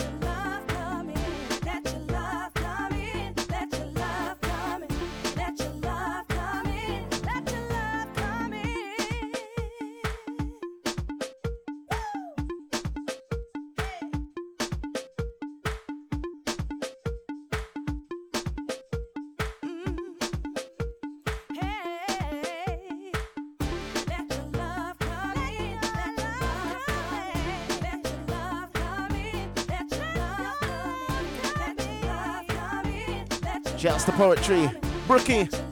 Poetry. 34.18 34.68
Brookie. 35.08 35.67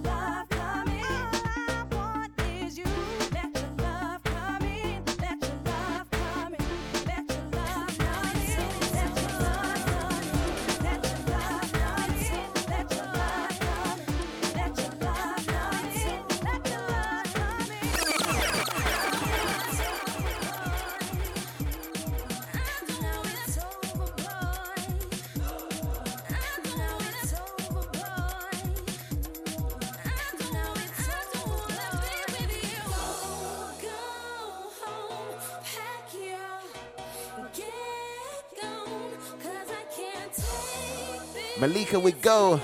Malika, 41.95 41.99
we 41.99 42.11
go. 42.21 42.59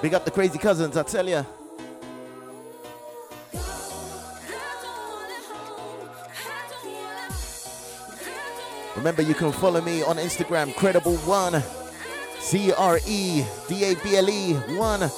Big 0.00 0.14
up 0.14 0.24
the 0.24 0.30
crazy 0.30 0.58
cousins, 0.58 0.96
I 0.96 1.02
tell 1.02 1.28
ya. 1.28 1.44
Remember, 8.96 9.22
you 9.22 9.34
can 9.34 9.52
follow 9.52 9.80
me 9.80 10.02
on 10.02 10.16
Instagram, 10.16 10.74
Credible 10.76 11.16
One, 11.18 11.62
C 12.38 12.72
R 12.72 12.98
E 13.06 13.44
D 13.68 13.84
A 13.84 13.94
B 13.96 14.16
L 14.16 14.28
E 14.28 14.54
One. 14.76 15.10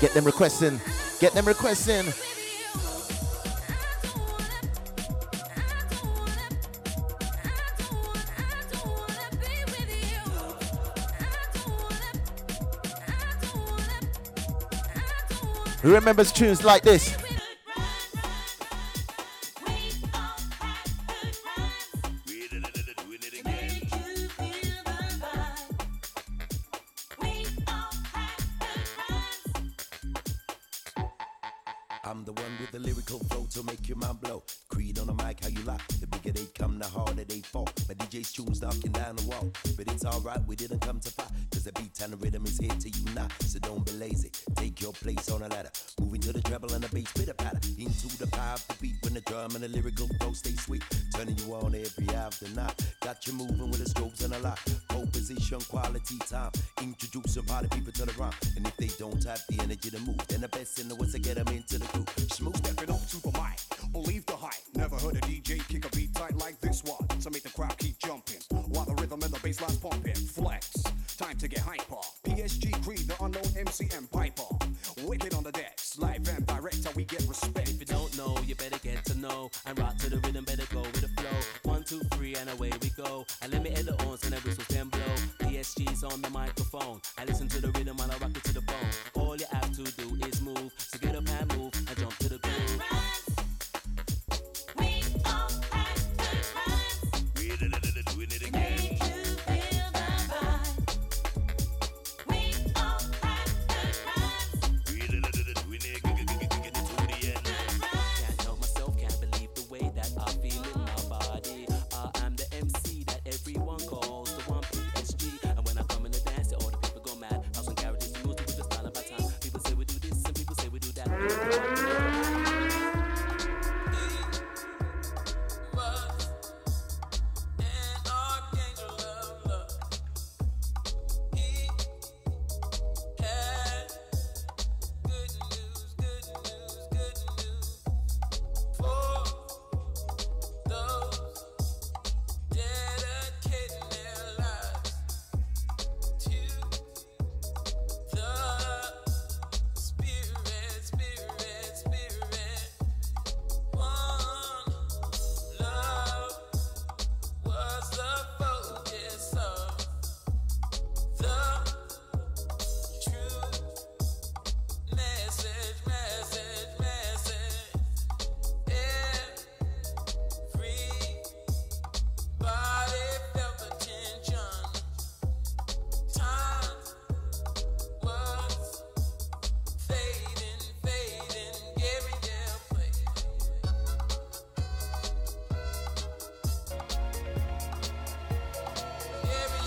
Get 0.00 0.12
them 0.14 0.24
requesting. 0.24 0.80
Get 1.20 1.32
them 1.32 1.46
requesting. 1.46 2.06
Who 15.88 15.94
remembers 15.94 16.30
tunes 16.32 16.64
like 16.64 16.82
this? 16.82 17.16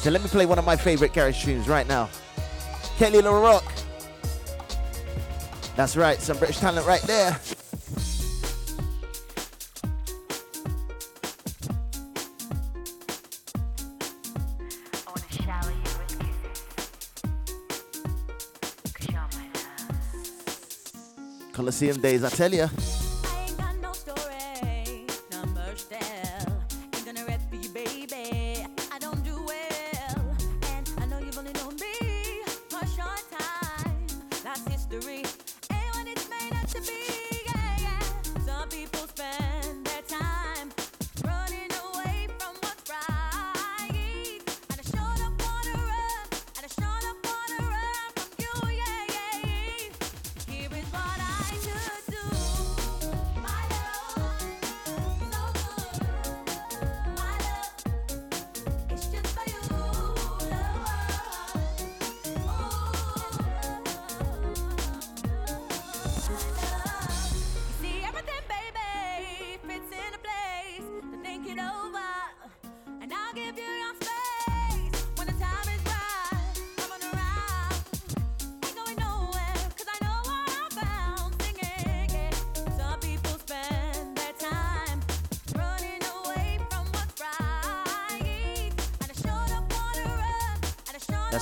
So 0.01 0.09
let 0.09 0.23
me 0.23 0.29
play 0.29 0.47
one 0.47 0.57
of 0.57 0.65
my 0.65 0.75
favorite 0.75 1.13
garage 1.13 1.43
tunes 1.43 1.67
right 1.67 1.87
now. 1.87 2.09
Kele 2.97 3.21
Le 3.21 3.31
Roc. 3.31 3.63
That's 5.75 5.95
right, 5.95 6.19
some 6.19 6.39
British 6.39 6.57
talent 6.57 6.87
right 6.87 7.01
there. 7.03 7.39
Coliseum 21.53 22.01
days, 22.01 22.23
I 22.23 22.29
tell 22.29 22.51
you. 22.51 22.67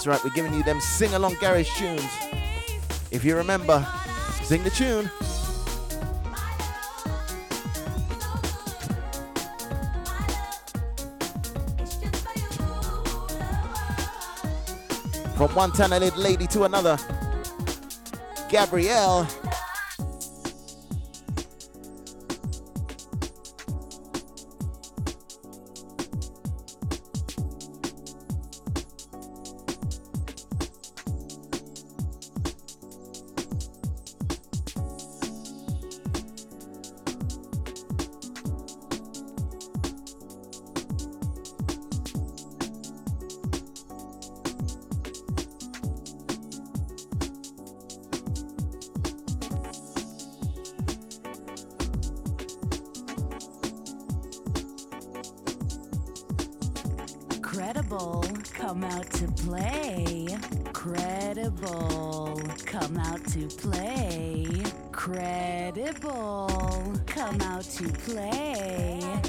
right, 0.10 0.24
we're 0.24 0.32
giving 0.32 0.54
you 0.54 0.64
them 0.64 0.80
sing 0.80 1.14
along 1.14 1.36
garage 1.40 1.70
tunes. 1.78 2.02
If 3.12 3.24
you 3.24 3.36
remember, 3.36 3.86
sing 4.44 4.64
the 4.64 4.70
tune. 4.70 5.10
From 15.36 15.56
one 15.56 15.72
talented 15.72 16.18
lady 16.18 16.48
to 16.48 16.64
another, 16.64 16.98
Gabrielle. 18.50 19.28
Credible, 57.90 58.24
come 58.54 58.84
out 58.84 59.10
to 59.14 59.28
play. 59.32 60.28
Credible, 60.74 62.40
come 62.64 62.98
out 62.98 63.26
to 63.30 63.48
play. 63.48 64.46
Credible, 64.92 66.94
come 67.08 67.42
out 67.42 67.64
to 67.64 67.90
play. 67.90 69.20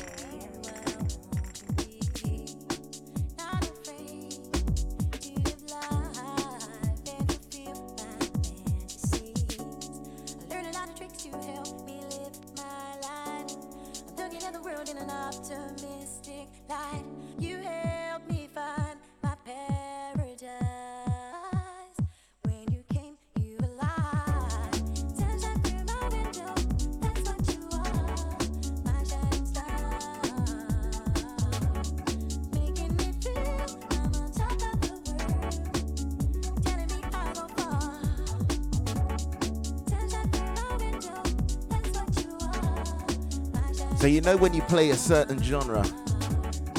You 44.21 44.27
know 44.27 44.37
when 44.37 44.53
you 44.53 44.61
play 44.61 44.91
a 44.91 44.95
certain 44.95 45.43
genre 45.43 45.83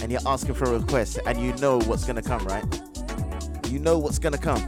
and 0.04 0.12
you're 0.12 0.22
asking 0.28 0.54
for 0.54 0.66
a 0.66 0.78
request 0.78 1.18
and 1.26 1.42
you 1.42 1.54
know 1.54 1.80
what's 1.80 2.06
gonna 2.06 2.22
come, 2.22 2.46
right? 2.46 2.64
You 3.68 3.80
know 3.80 3.98
what's 3.98 4.20
gonna 4.20 4.38
come. 4.38 4.62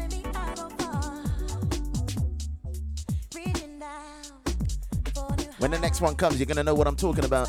When 5.59 5.69
the 5.69 5.77
next 5.79 6.01
one 6.01 6.15
comes, 6.15 6.39
you're 6.39 6.47
gonna 6.47 6.63
know 6.63 6.73
what 6.73 6.87
I'm 6.87 6.95
talking 6.95 7.25
about. 7.25 7.47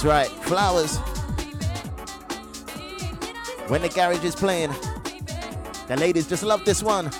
That's 0.00 0.30
right, 0.30 0.44
flowers. 0.46 0.96
When 3.68 3.82
the 3.82 3.90
garage 3.90 4.24
is 4.24 4.34
playing, 4.34 4.70
the 5.88 5.96
ladies 5.98 6.26
just 6.26 6.42
love 6.42 6.64
this 6.64 6.82
one. 6.82 7.10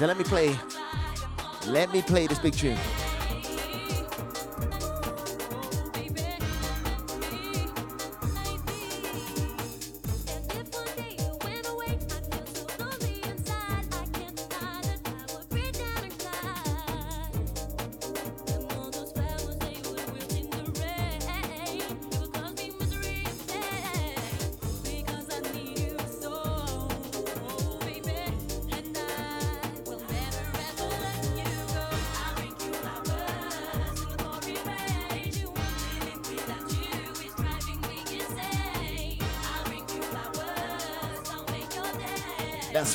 So 0.00 0.06
let 0.06 0.16
me 0.16 0.24
play. 0.24 0.58
Let 1.66 1.92
me 1.92 2.00
play 2.00 2.26
this 2.26 2.38
big 2.38 2.54
tune. 2.54 2.78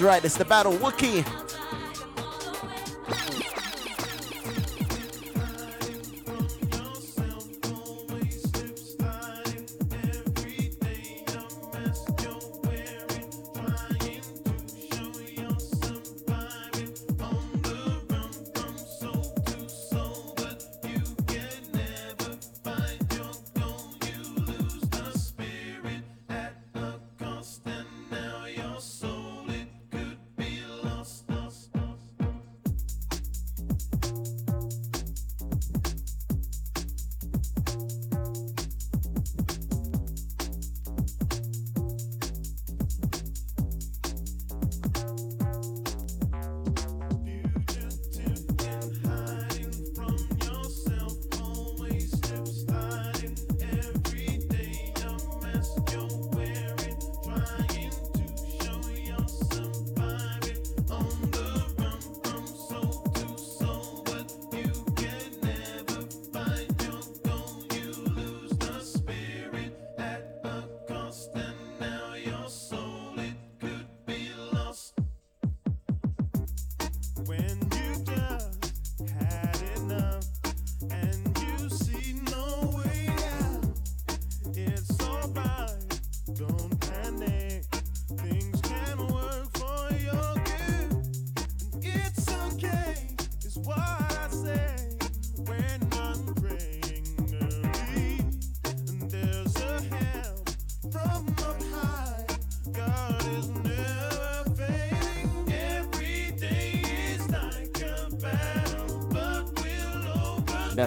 Right, 0.05 0.23
it's 0.23 0.37
the 0.37 0.45
battle 0.45 0.73
Wookie. 0.73 1.44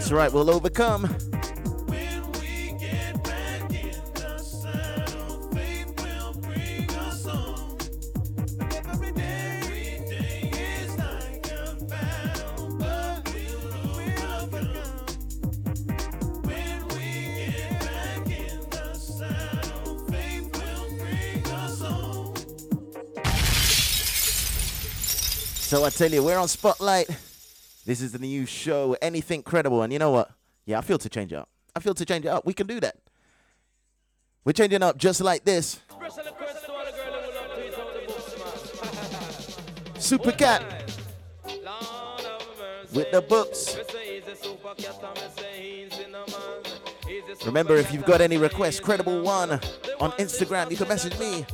That's 0.08 0.16
right, 0.16 0.32
we'll 0.32 0.48
overcome. 0.48 1.02
We 1.86 2.72
get 2.78 3.22
back 3.24 3.70
in 3.74 3.92
the 4.14 4.38
saddle, 4.38 5.50
faith 5.52 5.92
will 6.02 6.32
bring 6.40 6.90
us 6.92 7.26
home. 7.26 7.76
Every 8.88 9.12
day, 9.12 9.60
every 9.60 9.98
day 10.08 10.50
like 10.96 11.50
a 11.50 11.76
we'll 13.34 14.22
overcome. 14.40 15.04
When 16.44 16.88
we 16.88 17.08
get 17.36 17.78
back 17.80 18.24
in 18.30 18.60
the 18.70 18.94
saddle, 18.94 19.98
faith 20.10 20.48
will 20.56 20.88
bring 20.96 21.44
us 21.52 21.80
home. 21.82 22.34
So 25.54 25.84
I 25.84 25.90
tell 25.90 26.10
you, 26.10 26.24
we're 26.24 26.38
on 26.38 26.48
Spotlight. 26.48 27.10
This 27.88 28.02
is 28.02 28.12
the 28.12 28.18
new 28.18 28.44
show, 28.44 28.98
Anything 29.00 29.42
Credible. 29.42 29.80
And 29.80 29.90
you 29.90 29.98
know 29.98 30.10
what? 30.10 30.30
Yeah, 30.66 30.76
I 30.76 30.82
feel 30.82 30.98
to 30.98 31.08
change 31.08 31.32
it 31.32 31.36
up. 31.36 31.48
I 31.74 31.80
feel 31.80 31.94
to 31.94 32.04
change 32.04 32.26
it 32.26 32.28
up. 32.28 32.44
We 32.44 32.52
can 32.52 32.66
do 32.66 32.80
that. 32.80 32.96
We're 34.44 34.52
changing 34.52 34.82
up 34.82 34.98
just 34.98 35.22
like 35.22 35.42
this. 35.46 35.80
Super 39.98 40.32
Cat 40.32 40.92
with 42.92 43.10
the 43.10 43.24
books. 43.26 43.78
Remember, 47.46 47.76
if 47.76 47.90
you've 47.94 48.04
got 48.04 48.20
any 48.20 48.36
requests, 48.36 48.80
Credible 48.80 49.22
One 49.22 49.52
on 49.98 50.12
Instagram, 50.18 50.70
you 50.70 50.76
can 50.76 50.88
message 50.88 51.18
me. 51.18 51.46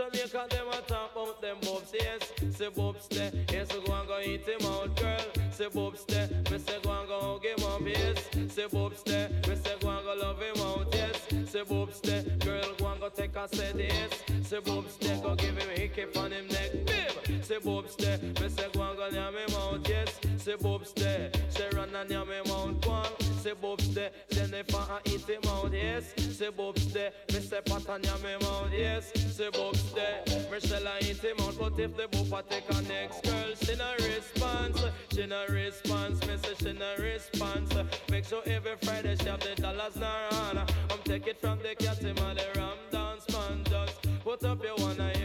Jamaica, 0.00 0.46
them 0.48 0.68
a 0.68 0.80
talk 0.88 1.12
about 1.12 1.42
them 1.42 1.58
bobs, 1.60 1.92
yes. 1.92 2.32
Say 2.56 2.68
bobs 2.74 3.06
there, 3.08 3.30
yes, 3.52 3.68
go 3.68 3.92
and 3.92 4.08
go 4.08 4.18
eat 4.24 4.48
him 4.48 4.66
out, 4.66 4.96
girl. 4.96 5.20
Say 5.50 5.68
bobs 5.68 6.06
there, 6.06 6.26
me 6.50 6.58
say 6.58 6.78
go 6.82 6.90
and 6.92 7.06
go 7.06 7.20
hug 7.20 7.44
him 7.44 7.66
up, 7.66 7.82
yes. 7.86 8.54
Say 8.54 8.66
bobs 8.72 9.02
there, 9.02 9.28
me 9.28 9.56
say 9.56 9.74
go 9.78 9.90
and 9.90 10.04
go 10.06 10.14
love 10.18 10.40
him 10.40 10.62
out, 10.64 10.86
yes. 10.94 11.50
Say 11.50 11.62
bobs 11.64 12.00
there, 12.00 12.22
girl, 12.38 12.74
go 12.78 12.86
and 12.86 13.00
go 13.00 13.08
take 13.10 13.36
a 13.36 13.46
set, 13.54 13.78
yes. 13.78 14.10
Say 14.42 14.60
bobs 14.60 14.96
there, 14.96 15.18
go 15.20 15.34
give 15.34 15.58
him 15.58 15.68
a 15.68 15.78
hickey 15.78 16.06
on 16.16 16.32
him 16.32 16.48
neck, 16.48 16.72
babe. 16.86 17.44
Say 17.44 17.58
bobs 17.58 17.94
there, 17.96 18.16
me 18.18 18.48
say 18.48 18.68
go 18.72 18.80
and 18.82 18.96
go 18.96 19.08
yam 19.12 19.34
him 19.34 19.54
out, 19.54 19.86
yes. 19.86 20.18
Say 20.38 20.54
bobs 20.56 20.94
there, 20.94 21.30
say 21.50 21.68
run 21.74 21.94
and 21.94 22.10
yam 22.10 22.26
him 22.26 22.50
out, 22.50 22.80
go 22.80 22.90
on. 22.90 23.06
Say 23.42 23.52
bobs 23.60 23.92
there, 23.94 24.10
Jennifer 24.30 24.82
and 24.90 25.14
eat 25.14 25.28
him 25.28 25.42
out, 25.46 25.72
yes. 25.74 26.14
Say 26.38 26.48
bobs 26.48 26.90
there, 26.90 27.12
say 27.50 27.60
pat 27.62 27.88
and 27.88 28.04
yam 28.06 28.20
him 28.20 28.42
out, 28.44 28.70
yes. 28.72 29.10
Say 29.36 29.50
bobs 29.50 29.92
there, 29.92 30.22
Michelle 30.50 30.88
eat 31.00 31.18
him 31.18 31.36
out, 31.40 31.56
but 31.58 31.78
if 31.80 31.96
the 31.96 32.04
boopa 32.04 32.42
take 32.48 32.68
a 32.70 32.82
next 32.82 33.24
girl, 33.24 33.54
she 33.62 33.74
no 33.74 33.92
response, 33.98 34.80
she 35.12 35.26
no 35.26 35.44
response, 35.48 36.24
me 36.26 36.36
say 36.36 36.54
she 36.60 36.72
no 36.72 36.94
response. 36.98 37.74
Make 38.08 38.24
sure 38.24 38.42
every 38.46 38.76
Friday 38.82 39.16
she 39.16 39.28
have 39.28 39.40
the 39.40 39.60
dollars 39.60 39.96
in 39.96 40.02
her. 40.02 40.66
I'm 40.90 41.02
take 41.04 41.26
it 41.26 41.40
from 41.40 41.58
the 41.58 41.74
cat 41.74 41.98
him 41.98 42.14
the 42.14 42.46
ram 42.56 42.78
dance 42.92 43.28
man 43.32 43.64
just 43.68 43.98
put 44.22 44.44
up 44.44 44.62
your 44.62 44.76
one 44.76 45.00
eye 45.00 45.19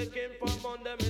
She 0.00 0.06
not 0.06 0.14
taking 0.14 0.30
for 0.40 1.09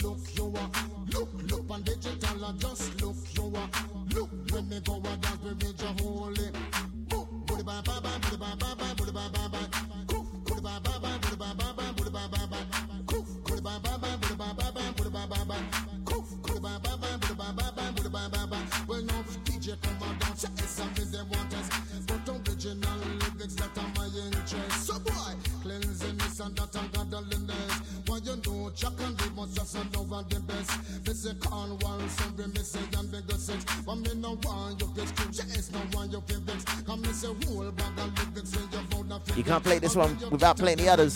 But 33.85 33.95
me 33.95 34.13
no 34.15 34.37
want 34.43 34.81
no 34.81 34.87
vexed. 34.87 36.85
Come 36.85 37.01
me 37.01 37.11
say 37.13 37.27
whole 37.27 37.71
bag 37.71 37.99
of 37.99 38.17
lyrics 38.17 38.55
when 38.55 38.69
you 38.71 38.87
found 38.89 39.11
a 39.11 39.37
You 39.37 39.43
can't 39.43 39.63
play 39.63 39.79
this 39.79 39.95
one 39.95 40.17
without 40.29 40.57
playing 40.57 40.77
the 40.77 40.89
others. 40.89 41.15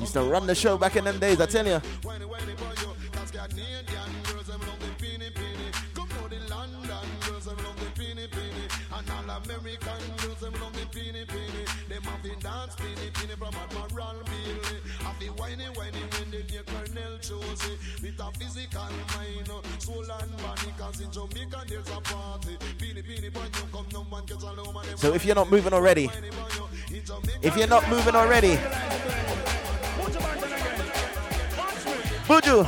Used 0.00 0.12
to 0.12 0.22
run 0.22 0.46
the 0.46 0.54
show 0.54 0.78
back 0.78 0.96
in 0.96 1.04
them 1.04 1.18
days, 1.18 1.40
I 1.40 1.46
tell 1.46 1.66
you. 1.66 1.80
The 12.28 12.40
dance 12.42 12.74
beanie 12.76 13.10
beanie 13.12 13.36
from 13.38 13.54
Admiral 13.54 14.22
Bailey. 14.24 14.78
Have 15.00 15.18
the 15.20 15.26
whiny 15.40 15.64
whiny 15.76 16.02
when 16.12 16.30
they 16.30 16.44
near 16.50 16.62
Colonel 16.62 17.18
Josie. 17.18 17.78
With 18.02 18.20
a 18.20 18.30
physical 18.38 18.88
mind, 19.14 19.50
soul 19.78 20.04
and 20.04 20.36
body. 20.38 20.74
Cause 20.78 21.00
in 21.00 21.10
Jamaica 21.10 21.62
there's 21.68 21.88
a 21.88 22.00
party. 22.00 22.56
Beanie 22.78 23.02
beanie 23.04 23.34
when 23.34 23.44
you 23.44 23.66
come, 23.72 23.86
no 23.92 24.02
one 24.04 24.24
gets 24.26 24.42
alone. 24.42 24.76
and 24.88 24.98
So 24.98 25.14
if 25.14 25.24
you're 25.24 25.34
not 25.34 25.50
moving 25.50 25.72
already, 25.72 26.10
if 27.42 27.56
you're 27.56 27.66
not 27.68 27.88
moving 27.88 28.14
already, 28.14 28.58
Buju, 32.28 32.66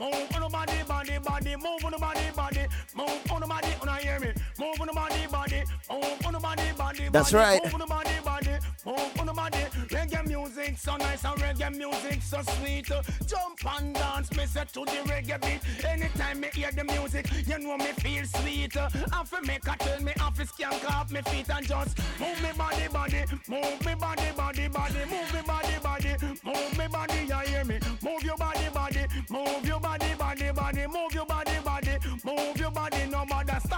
Move 0.00 0.14
on 0.32 0.42
the 0.42 0.48
body, 0.48 0.82
body, 0.86 1.12
move 1.18 1.18
on 1.18 1.20
the 1.20 1.20
body, 1.20 1.56
move 1.56 1.84
on 1.84 1.90
the 1.90 1.98
body, 1.98 2.20
body, 2.36 2.66
move 2.94 3.32
on 3.32 3.40
the 3.40 3.46
body, 3.48 3.68
on 3.82 3.98
hear 3.98 4.20
me, 4.20 4.28
move 4.56 4.80
on 4.80 4.86
the 4.86 4.92
body, 4.92 5.26
body, 5.26 5.64
move 5.90 6.26
on 6.26 6.32
the 6.34 6.38
body, 6.38 6.62
body, 6.78 7.08
That's 7.10 7.32
right. 7.32 7.60
move 7.64 7.74
on 7.74 7.80
the 7.80 7.86
body, 7.86 8.10
body, 8.24 8.58
move 8.84 9.20
on 9.20 9.26
the 9.26 9.32
body. 9.32 9.58
Reggae 9.88 10.26
music 10.26 10.78
so 10.78 10.96
nice 10.96 11.24
and 11.24 11.40
reggae 11.40 11.76
music 11.76 12.22
so 12.22 12.40
sweet. 12.42 12.86
Jump 13.26 13.58
and 13.76 13.94
dance, 13.94 14.30
me 14.36 14.46
say 14.46 14.64
to 14.72 14.84
the 14.84 15.00
reggae 15.10 15.40
beat. 15.40 15.84
Anytime 15.84 16.40
me 16.40 16.48
hear 16.52 16.70
the 16.72 16.84
music, 16.84 17.26
you 17.46 17.58
know 17.58 17.76
me 17.76 17.92
feel 17.98 18.24
sweet. 18.24 18.76
I 18.76 19.24
fi 19.24 19.40
make 19.46 19.66
a 19.66 19.76
tell 19.78 20.00
me, 20.02 20.12
I 20.20 20.30
fi 20.30 20.44
skank 20.44 20.90
off 20.90 21.10
me 21.10 21.20
feet 21.22 21.50
and 21.50 21.66
just 21.66 21.98
move 22.20 22.42
me 22.42 22.50
body, 22.56 22.88
body, 22.92 23.24
move 23.48 23.84
me 23.84 23.94
body, 23.94 24.30
body, 24.36 24.68
body, 24.68 25.04
move 25.10 25.34
me 25.34 25.40
body, 25.46 25.78
body, 25.82 26.16
move 26.44 26.78
me 26.78 26.86
body. 26.88 27.18
You 27.28 27.38
hear 27.46 27.64
me? 27.64 27.78
Move 28.02 28.22
your 28.22 28.36
body, 28.36 28.68
body, 28.72 29.06
move 29.30 29.66
your 29.66 29.80
body, 29.80 30.14
body, 30.18 30.50
body, 30.52 30.86
move 30.86 31.12
your 31.12 31.26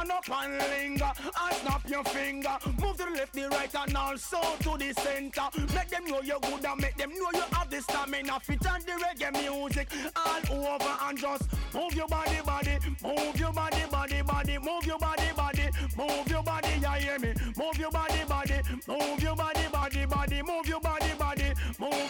stand 0.00 0.12
up 0.12 0.42
and 0.42 0.58
linger 0.58 1.12
and 1.18 1.56
snap 1.56 1.88
your 1.88 2.04
finger. 2.04 2.56
Move 2.80 2.96
to 2.96 3.04
the 3.04 3.10
left, 3.10 3.32
the 3.32 3.48
right, 3.48 3.74
and 3.74 3.96
also 3.96 4.40
to 4.60 4.76
the 4.78 4.92
center. 5.00 5.42
Make 5.74 5.88
them 5.88 6.04
know 6.06 6.20
you're 6.22 6.40
good 6.40 6.64
and 6.64 6.80
make 6.80 6.96
them 6.96 7.10
know 7.10 7.30
you 7.34 7.44
have 7.52 7.70
the 7.70 7.80
stamina. 7.80 8.40
Fit 8.40 8.66
and 8.66 8.84
the 8.84 8.92
reggae 8.92 9.32
music 9.32 9.88
all 10.16 10.74
over 10.74 10.96
and 11.02 11.18
just 11.18 11.48
move 11.74 11.94
your 11.94 12.08
body, 12.08 12.38
body, 12.44 12.78
move 13.02 13.38
your 13.38 13.52
body, 13.52 13.84
body, 13.90 14.22
body, 14.22 14.58
move 14.58 14.86
your 14.86 14.98
body, 14.98 15.30
body, 15.36 15.68
move 15.96 16.28
your 16.28 16.42
body. 16.42 16.68
You 16.80 16.88
hear 16.88 17.18
me? 17.18 17.34
Move 17.56 17.78
your 17.78 17.90
body, 17.90 18.24
body, 18.28 18.60
move 18.86 19.22
your 19.22 19.36
body, 19.36 19.66
body, 19.72 20.06
body, 20.06 20.42
move 20.42 20.66
your 20.66 20.80
body, 20.80 21.12
body, 21.18 21.52
move 21.78 22.09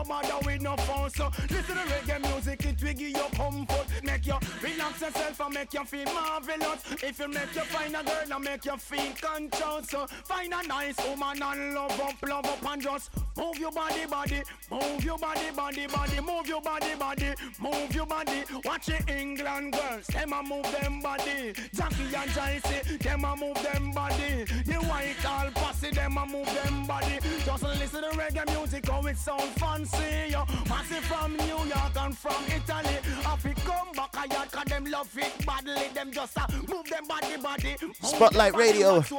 no 0.00 0.14
matter 0.14 0.46
with 0.46 0.62
no 0.62 0.76
fuss. 0.76 1.14
So 1.14 1.30
listen 1.50 1.76
to 1.76 1.82
reggae 1.82 2.20
music, 2.32 2.64
it 2.64 2.82
will 2.82 2.92
give 2.92 3.00
you 3.00 3.26
comfort, 3.34 3.86
make 4.02 4.26
you 4.26 4.34
relax 4.62 5.00
yourself 5.00 5.40
and 5.40 5.54
make 5.54 5.74
you 5.74 5.84
feel 5.84 6.04
marvelous. 6.06 6.80
If 7.02 7.18
you 7.18 7.28
make 7.28 7.54
you 7.54 7.62
find 7.62 7.94
a 7.96 8.02
girl 8.02 8.36
and 8.36 8.44
make 8.44 8.64
you 8.64 8.76
feel 8.76 9.12
conscious, 9.20 9.90
so 9.90 10.06
find 10.06 10.52
a 10.52 10.66
nice 10.66 10.96
woman 11.06 11.42
and 11.42 11.74
love 11.74 12.00
up, 12.00 12.14
love 12.26 12.46
up 12.46 12.72
and 12.72 12.82
just 12.82 13.10
move 13.36 13.58
your 13.58 13.72
body, 13.72 14.06
body, 14.06 14.42
move 14.70 15.04
your 15.04 15.18
body, 15.18 15.50
body, 15.54 15.86
body, 15.86 16.20
move 16.20 16.46
your 16.46 16.62
body, 16.62 16.94
body, 16.98 17.34
move 17.60 17.94
your 17.94 18.06
body. 18.06 18.44
Watch 18.64 18.86
the 18.86 19.20
England 19.20 19.72
girls, 19.74 20.06
them 20.06 20.32
a 20.32 20.42
move 20.42 20.70
them 20.80 21.00
body. 21.00 21.52
Jackie 21.74 22.14
and 22.16 22.30
Joyce, 22.30 22.98
them 22.98 23.24
a 23.24 23.36
move 23.36 23.62
them 23.62 23.92
body. 23.92 24.44
The 24.64 24.74
white 24.88 25.26
all 25.26 25.50
posse, 25.50 25.90
them 25.90 26.16
a 26.16 26.26
move 26.26 26.46
them 26.62 26.86
body. 26.86 27.18
Just 27.44 27.62
listen 27.62 28.02
to 28.02 28.10
reggae 28.16 28.46
music, 28.56 28.88
how 28.88 29.02
it 29.06 29.16
sound 29.18 29.54
fancy. 29.90 30.32
Yo. 30.32 30.44
Massive 30.68 31.04
from 31.04 31.36
New 31.36 31.46
York 31.46 31.96
and 31.98 32.16
from 32.16 32.44
Italy. 32.46 32.96
If 33.32 33.46
it 33.46 33.56
come 33.64 33.92
back 33.92 34.14
a 34.16 34.32
yard, 34.34 34.52
cause 34.52 34.64
them 34.64 34.84
love 34.84 35.16
it 35.18 35.46
badly. 35.46 35.88
Them 35.94 36.12
just 36.12 36.38
uh, 36.38 36.46
move 36.68 36.86
them 36.88 37.06
body, 37.08 37.36
body. 37.42 37.76
Move 37.82 37.96
Spotlight 38.02 38.52
body, 38.52 38.64
Radio. 38.64 39.00
them 39.00 39.18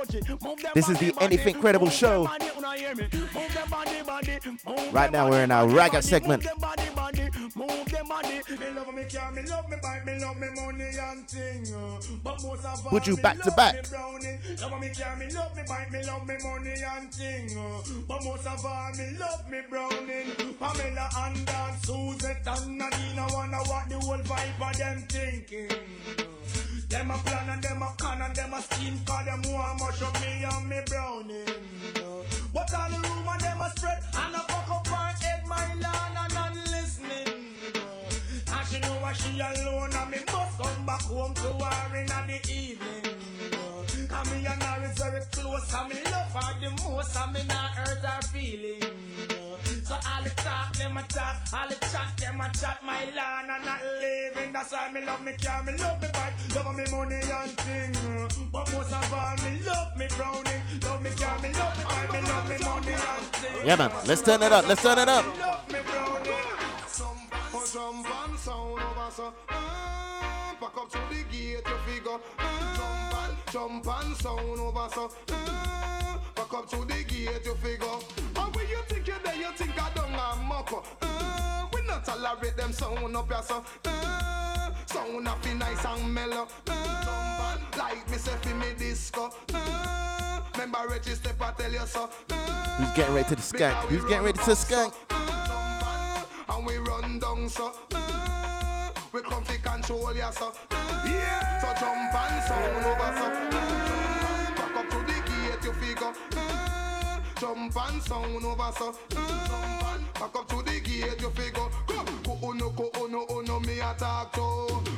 This 0.73 0.89
is 0.89 0.99
the 0.99 1.13
Anything 1.19 1.53
body. 1.53 1.61
Credible 1.61 1.89
show. 1.89 2.23
them 2.23 2.37
body, 2.39 2.51
una 2.57 2.73
hear 2.75 2.95
me? 2.95 3.03
Move 3.11 3.53
them 3.53 3.69
body, 3.69 4.01
body. 4.05 4.39
Move 4.67 4.93
Right 4.93 5.11
now 5.11 5.29
we're 5.29 5.43
in 5.43 5.51
our 5.51 5.65
body, 5.67 5.77
ragga 5.77 6.03
segment. 6.03 6.43
Move 6.43 6.51
them 6.51 6.59
body, 6.59 6.89
body. 6.95 7.29
Move 7.55 7.85
them 7.85 8.07
body. 8.07 8.41
Me 8.59 8.69
love 8.75 8.93
me 8.93 9.03
car, 9.05 9.31
me 9.31 9.41
love 9.43 9.69
me 9.69 9.77
bike, 9.81 10.05
me 10.05 10.19
love 10.19 10.37
me 10.37 10.47
money 10.55 10.91
and 10.99 11.27
thing. 11.29 11.73
uh. 11.73 11.99
But 12.23 12.41
most 12.43 12.65
of 12.65 12.85
all, 12.85 12.91
Would 12.91 13.07
you 13.07 13.17
back 13.17 13.39
to 13.41 13.51
back? 13.51 13.75
Love 13.91 14.79
me 14.79 14.89
car, 14.89 15.15
me 15.17 15.29
love 15.31 15.55
me 15.55 15.63
bike, 15.67 15.91
me 15.91 16.03
love 16.05 16.27
me 16.27 16.35
money 16.43 16.73
and 16.95 17.13
thing. 17.13 17.57
uh. 17.57 17.81
But 18.07 18.23
most 18.23 18.45
of 18.47 18.65
all, 18.65 18.91
me 18.93 19.17
love 19.19 19.49
me 19.49 19.59
browning. 19.69 20.55
Pamela 20.61 21.09
and 21.25 21.43
Dan, 21.43 21.73
Suzette 21.81 22.45
and 22.45 22.77
Nadine, 22.77 23.17
I 23.17 23.27
wonder 23.33 23.57
what 23.65 23.89
the 23.89 23.97
whole 23.97 24.17
vibe 24.19 24.69
of 24.69 24.77
them 24.77 25.03
thinking. 25.09 25.69
Them 26.87 27.09
a 27.09 27.17
plan 27.17 27.49
and 27.49 27.63
them 27.63 27.81
a 27.81 27.91
con 27.97 28.21
and 28.21 28.35
them 28.35 28.53
a 28.53 28.61
scheme 28.61 28.99
Cause 29.03 29.25
them 29.25 29.41
want 29.51 29.79
much 29.79 30.01
of 30.03 30.13
me 30.21 30.45
and 30.45 30.69
me 30.69 30.77
browning. 30.85 31.49
But 32.53 32.73
all 32.75 32.89
the 32.91 32.97
rumor 33.09 33.37
them 33.39 33.59
a 33.59 33.69
spread? 33.71 34.03
And 34.13 34.35
a 34.35 34.39
fuck 34.39 34.69
up 34.69 34.87
her 34.87 35.25
head 35.25 35.47
my 35.47 35.65
land 35.81 36.17
and 36.21 36.33
not 36.35 36.53
listening. 36.69 37.57
And 38.53 38.67
she 38.69 38.79
know 38.81 39.01
why 39.01 39.13
she 39.13 39.39
alone 39.39 39.89
and 39.95 40.11
me 40.11 40.19
must 40.31 40.59
come 40.61 40.85
back 40.85 41.01
home 41.01 41.33
to 41.33 41.53
her 41.57 41.97
in 41.97 42.05
the 42.05 42.37
evening. 42.53 43.17
And 44.13 44.31
me 44.31 44.45
and 44.45 44.61
her 44.61 44.91
is 44.91 44.97
very 44.99 45.21
close 45.31 45.73
and 45.73 45.89
me 45.89 45.95
love 46.05 46.33
her 46.37 46.53
the 46.61 46.69
most 46.83 47.17
And 47.17 47.33
me 47.33 47.41
not 47.47 47.71
hurt 47.71 48.05
her 48.05 48.20
a 51.01 51.13
talk, 51.13 51.35
all 51.53 51.67
the 51.69 51.75
chat, 51.75 52.17
them 52.17 52.41
a 52.41 52.49
chat, 52.57 52.79
my 52.85 53.05
land 53.15 53.49
and 53.49 53.65
not 53.65 53.81
living. 53.99 54.53
That's 54.53 54.71
why 54.71 54.91
me 54.91 55.05
love 55.05 55.23
me 55.23 55.33
car, 55.33 55.63
me 55.63 55.73
love 55.77 56.01
me 56.01 56.07
bike, 56.13 56.33
love 56.55 56.75
me 56.75 56.83
money 56.91 57.15
and 57.15 57.51
thing. 57.61 57.93
But 58.51 58.71
most 58.73 58.93
of 58.93 59.13
all, 59.13 59.35
me 59.43 59.59
love 59.65 59.97
me 59.97 60.07
browning, 60.17 60.61
love 60.83 61.01
me 61.01 61.09
car, 61.11 61.39
me 61.39 61.49
love 61.53 61.77
me 61.77 61.83
bike, 61.83 62.11
me 62.13 62.21
love 62.29 62.49
me 62.49 62.57
money 62.65 62.93
and 62.93 63.25
thing. 63.39 63.67
Yeah, 63.67 63.75
man. 63.75 63.91
Let's 64.05 64.21
turn 64.21 64.41
it 64.43 64.51
up. 64.51 64.67
Let's 64.67 64.81
turn 64.81 64.97
it 64.99 65.07
up. 65.09 65.25
Love 65.39 65.71
me 65.71 65.79
browning. 65.85 66.11
Oh, 67.53 67.65
jump 67.73 68.07
and 68.29 68.39
sound 68.39 68.79
over 68.79 69.11
so 69.11 69.33
Back 70.59 70.77
up 70.77 70.89
to 70.91 70.99
the 71.09 71.23
gate 71.31 71.67
you 71.67 71.77
figure 71.85 72.17
uh, 72.39 73.27
Jump 73.51 73.87
and 73.87 74.15
sound 74.17 74.59
over 74.59 74.87
so 74.93 75.11
Back 76.35 76.53
up 76.53 76.69
to 76.69 76.77
the 76.85 77.03
gate 77.07 77.45
you 77.45 77.55
figure 77.55 77.87
And 78.37 78.55
when 78.55 78.67
you 78.67 78.79
think 78.87 79.07
you're 79.07 79.19
there 79.23 79.35
you 79.35 79.51
think 79.55 79.81
I 79.81 79.89
don't 79.93 80.00
have 80.61 80.71
muck 80.71 80.85
uh, 81.01 81.67
We 81.73 81.85
not 81.87 82.05
tolerate 82.05 82.57
them 82.57 82.71
sound 82.73 83.15
up 83.15 83.27
here 83.31 83.41
so 83.43 83.63
uh, 83.85 84.71
Sound 84.85 85.27
up 85.27 85.43
be 85.43 85.53
nice 85.53 85.85
and 85.85 86.13
mellow. 86.13 86.47
Uh, 86.67 87.57
like 87.77 88.09
me 88.09 88.17
say 88.17 88.35
fi 88.41 88.53
me 88.53 88.67
disco. 88.77 89.29
Uh, 89.53 90.41
Remember 90.53 90.79
Reggie 90.89 91.11
step 91.11 91.41
I 91.41 91.51
tell 91.51 91.71
you 91.71 91.79
so 91.85 92.09
uh, 92.29 92.35
Who's 92.77 92.91
getting 92.95 93.15
ready 93.15 93.29
to 93.29 93.35
the 93.35 93.41
skank? 93.41 93.73
Who's 93.87 94.03
getting 94.05 94.25
ready 94.25 94.37
to 94.37 94.51
skank? 94.51 94.93
and 96.49 96.65
we 96.67 96.77
run 96.77 97.19
down 97.19 97.47
so 97.47 97.71
uh, 97.93 98.89
we 99.13 99.21
come 99.21 99.43
to 99.45 99.57
control 99.59 100.13
ya 100.13 100.29
so 100.31 100.51
uh, 100.71 101.03
yeah. 101.05 101.59
so 101.61 101.67
jump 101.79 102.13
and 102.13 102.43
sound 102.43 102.85
over 102.85 103.11
so 103.17 103.57
uh, 103.57 103.90
jump 107.41 107.75
and 107.87 108.03
sound 108.03 108.45
over 108.45 108.71
so 108.77 108.93
uh, 109.17 109.97
back 110.13 110.35
up 110.35 110.47
to 110.47 110.57
the 110.61 110.79
gate 110.79 111.19
you 111.19 111.29
figure. 111.31 111.67
Go 111.87 112.05
go 112.23 112.37
oh 112.43 112.51
no 112.51 112.69
go 112.69 112.91
oh 112.93 113.07
no 113.07 113.25
oh 113.29 113.41
no 113.41 113.59
me 113.61 113.79
attack 113.79 114.31
to. 114.33 114.41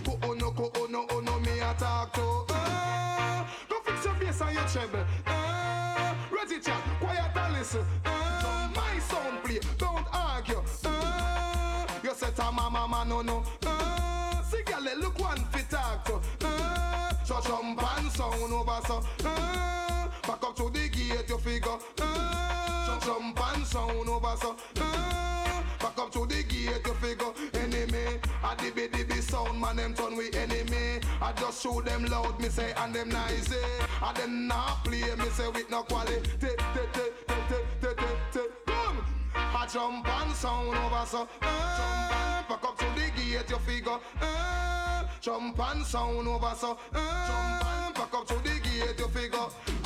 Go 0.03 0.19
oh 0.23 0.33
no 0.33 0.51
go 0.51 0.69
oh 0.75 0.87
no 0.89 1.05
oh 1.09 1.21
no 1.21 1.39
me 1.39 1.59
attack 1.61 2.11
to. 2.11 2.21
Uh, 2.49 3.45
go 3.69 3.77
fix 3.85 4.03
your 4.03 4.15
face 4.15 4.41
and 4.41 4.53
your 4.55 4.65
treble. 4.65 5.05
Uh, 5.25 6.13
ready 6.31 6.59
chat. 6.59 6.81
Quiet 6.99 7.31
and 7.33 7.53
listen. 7.53 7.85
Uh, 8.05 8.69
my 8.75 8.99
sound 8.99 9.41
play. 9.45 9.59
Don't 9.77 10.05
argue. 10.11 10.61
Uh, 10.83 11.85
you 12.03 12.13
say 12.13 12.29
to 12.29 12.51
mama 12.51 12.85
man 12.89 13.07
no 13.07 13.21
no. 13.21 13.41
Uh, 13.65 14.41
see 14.43 14.63
girl 14.63 14.83
look 14.99 15.17
one 15.17 15.45
fit 15.53 15.69
talk 15.69 16.03
to. 16.03 16.19
Uh, 16.45 17.13
so 17.23 17.39
jump 17.39 17.97
and 17.97 18.11
sound 18.11 18.51
over 18.51 18.79
so 18.85 19.01
uh, 19.23 19.92
Cock 20.33 20.49
up 20.49 20.55
to 20.55 20.69
the 20.71 20.89
gate, 20.89 21.29
you 21.29 21.37
figure. 21.37 21.77
Eh, 21.99 22.03
uh, 22.03 22.99
jump 23.01 23.39
and 23.53 23.67
sound 23.67 24.09
over 24.09 24.35
so. 24.35 24.55
Eh, 24.77 24.81
uh, 24.81 25.61
back 25.79 25.99
up 25.99 26.11
to 26.11 26.25
the 26.25 26.41
gate, 26.41 26.81
you 26.83 26.93
figure. 26.95 27.31
Enemy, 27.53 28.17
I 28.43 28.55
dibby 28.55 28.89
dibby 28.89 29.21
sound, 29.21 29.61
man, 29.61 29.75
them 29.75 29.93
turn 29.93 30.17
we 30.17 30.31
enemy. 30.33 31.01
I 31.21 31.33
just 31.33 31.61
show 31.61 31.81
them 31.81 32.05
loud, 32.05 32.39
me 32.39 32.49
say, 32.49 32.73
and 32.77 32.95
them 32.95 33.09
nice. 33.09 33.51
Eh. 33.51 33.85
I 34.01 34.11
then 34.13 34.47
not 34.47 34.83
play, 34.83 35.03
me 35.03 35.29
say, 35.33 35.49
with 35.49 35.69
no 35.69 35.83
quality. 35.83 36.21
Te, 36.39 36.47
te, 36.47 36.83
te, 36.93 37.03
te, 37.27 37.59
te, 37.79 37.93
te, 37.93 38.07
te. 38.31 38.39
Boom! 38.65 39.05
I 39.35 39.67
jump 39.71 40.07
and 40.07 40.35
sound 40.35 40.75
over 40.75 41.05
so. 41.05 41.27
Uh, 41.43 41.77
jump 41.77 42.15
and 42.17 42.47
back 42.49 42.63
up 42.63 42.77
to 42.79 42.85
the 42.95 43.21
gate, 43.21 43.49
you 43.51 43.59
figure. 43.59 43.99
Uh, 44.19 45.03
jump 45.21 45.59
and 45.59 45.85
sound 45.85 46.27
over 46.27 46.55
so. 46.55 46.79
Uh, 46.91 47.27
jump 47.27 47.67
and 47.67 47.93
back 47.93 48.13
up 48.15 48.27
to 48.27 48.33
the 48.37 48.59
gate, 48.61 48.97
you 48.97 49.07
figure. 49.09 49.82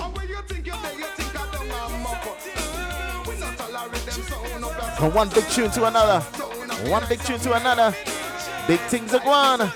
From 4.98 5.14
one 5.14 5.30
big 5.30 5.48
tune 5.50 5.72
to 5.72 5.86
another, 5.86 6.20
one 6.90 7.04
big 7.08 7.20
tune 7.22 7.40
to 7.40 7.54
another, 7.54 7.96
big 8.68 8.80
things 8.82 9.14
are 9.14 9.20
going. 9.20 9.72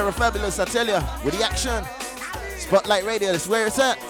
Terror 0.00 0.12
Fabulous, 0.12 0.58
I 0.58 0.64
tell 0.64 0.86
you, 0.86 0.98
with 1.22 1.36
the 1.36 1.44
action. 1.44 1.84
Spotlight 2.58 3.04
Radio, 3.04 3.32
that's 3.32 3.46
where 3.46 3.66
it's 3.66 3.78
at. 3.78 4.09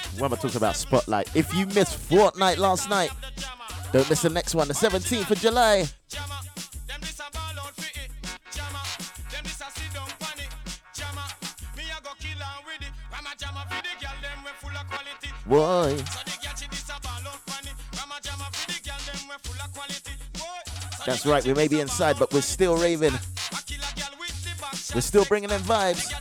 What 0.17 0.31
am 0.31 0.37
talking 0.37 0.57
about? 0.57 0.75
Spotlight. 0.75 1.35
If 1.35 1.53
you 1.53 1.65
missed 1.67 1.97
Fortnite 2.09 2.57
last 2.57 2.89
night, 2.89 3.11
don't 3.91 4.09
miss 4.09 4.21
the 4.21 4.29
next 4.29 4.55
one, 4.55 4.67
the 4.67 4.73
17th 4.73 5.31
of 5.31 5.39
July. 5.39 5.85
Why? 15.45 15.97
That's 21.05 21.25
right, 21.25 21.43
we 21.43 21.53
may 21.53 21.67
be 21.67 21.79
inside, 21.79 22.17
but 22.19 22.31
we're 22.31 22.41
still 22.41 22.77
raving. 22.77 23.13
We're 24.93 25.01
still 25.01 25.25
bringing 25.25 25.49
them 25.49 25.61
vibes. 25.61 26.20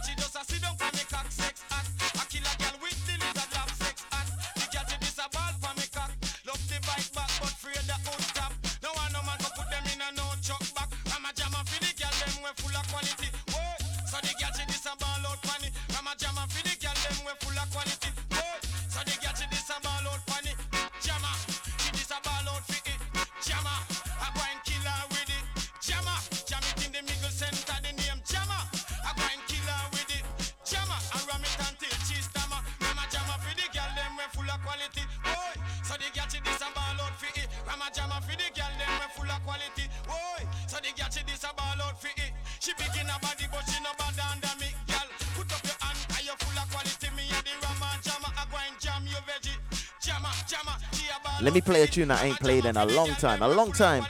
Let 51.43 51.55
me 51.55 51.63
play 51.63 51.83
a 51.83 51.87
tune 51.87 52.11
I 52.11 52.27
ain't 52.27 52.39
played 52.39 52.67
in 52.67 52.77
a 52.77 52.85
long 52.85 53.09
time. 53.15 53.43
A 53.43 53.49
long 53.49 53.73
time. 53.73 54.05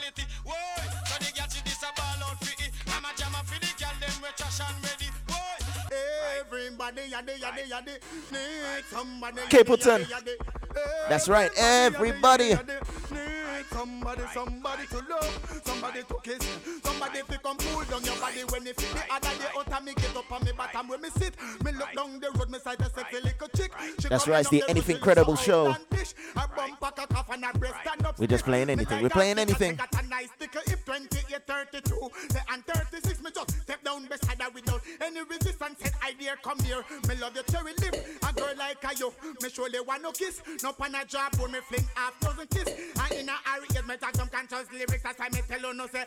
Capleton. 9.49 10.07
That's 11.09 11.29
right, 11.29 11.51
everybody. 11.57 12.55
Somebody, 13.71 14.23
somebody 14.35 14.87
to 14.89 14.97
love, 15.09 15.63
somebody 15.65 16.03
to 16.03 16.15
kiss, 16.23 16.59
somebody 16.83 17.21
to 17.29 17.39
come 17.39 17.57
cool 17.57 17.85
down 17.85 18.05
your 18.05 18.17
body 18.17 18.41
when 18.51 18.67
you 18.67 18.75
fit 18.75 18.93
the 18.93 19.15
other 19.15 19.39
day 19.39 19.47
out 19.57 19.85
me 19.85 19.95
get 19.95 20.17
up 20.17 20.33
on 20.33 20.45
me 20.45 20.53
bottom 20.57 20.89
where 20.89 20.99
me 20.99 21.09
sit. 21.11 21.35
Me 21.65 21.73
look 21.73 21.93
down 21.95 22.19
the 22.21 22.31
road, 22.39 22.51
me 22.51 22.59
sight 22.59 22.81
a 22.81 22.91
sexy 22.91 23.21
little 23.23 23.49
chick. 23.57 23.73
That's 24.09 24.27
right, 24.27 24.41
it's 24.41 24.51
the 24.51 24.65
Anything 24.69 24.99
Credible 24.99 25.37
show. 25.37 25.77
We're 28.21 28.27
just 28.27 28.45
playing 28.45 28.69
anything. 28.69 29.03
We're 29.03 29.09
playing 29.09 29.39
anything. 29.39 29.77
got 29.77 30.05
a 30.05 30.07
nice 30.07 30.29
sticker 30.37 30.61
if 30.67 30.85
28, 30.85 31.47
32. 31.47 32.11
And 32.53 32.67
36, 32.67 33.23
me 33.23 33.31
just 33.35 33.63
step 33.63 33.83
down 33.83 34.07
beside 34.09 34.43
her 34.43 34.51
without 34.51 34.83
any 35.01 35.23
resistance. 35.23 35.81
Said, 35.81 35.93
I 36.03 36.13
come 36.43 36.59
here. 36.59 36.85
Me 37.09 37.15
love 37.17 37.35
your 37.35 37.45
cherry 37.45 37.73
lip. 37.81 37.97
A 38.91 38.99
you. 38.99 39.13
Me 39.43 39.49
surely 39.49 39.81
want 39.81 40.03
no 40.03 40.11
kiss. 40.13 40.43
No 40.63 40.73
pan 40.73 40.95
a 40.95 41.05
job 41.05 41.35
for 41.37 41.49
me 41.49 41.59
fling 41.61 41.87
half 41.95 42.19
dozen 42.21 42.47
kiss. 42.49 42.69
And 42.69 43.13
in 43.13 43.29
a 43.29 43.33
hurry, 43.45 43.67
get 43.73 43.87
me 43.87 43.97
talk 43.97 44.17
some 44.17 44.29
conscious 44.29 44.71
lyrics. 44.73 45.03
That's 45.03 45.19
why 45.19 45.29
me 45.33 45.41
tell 45.49 45.61
you 45.61 45.75
no 45.75 45.87
say, 45.87 46.05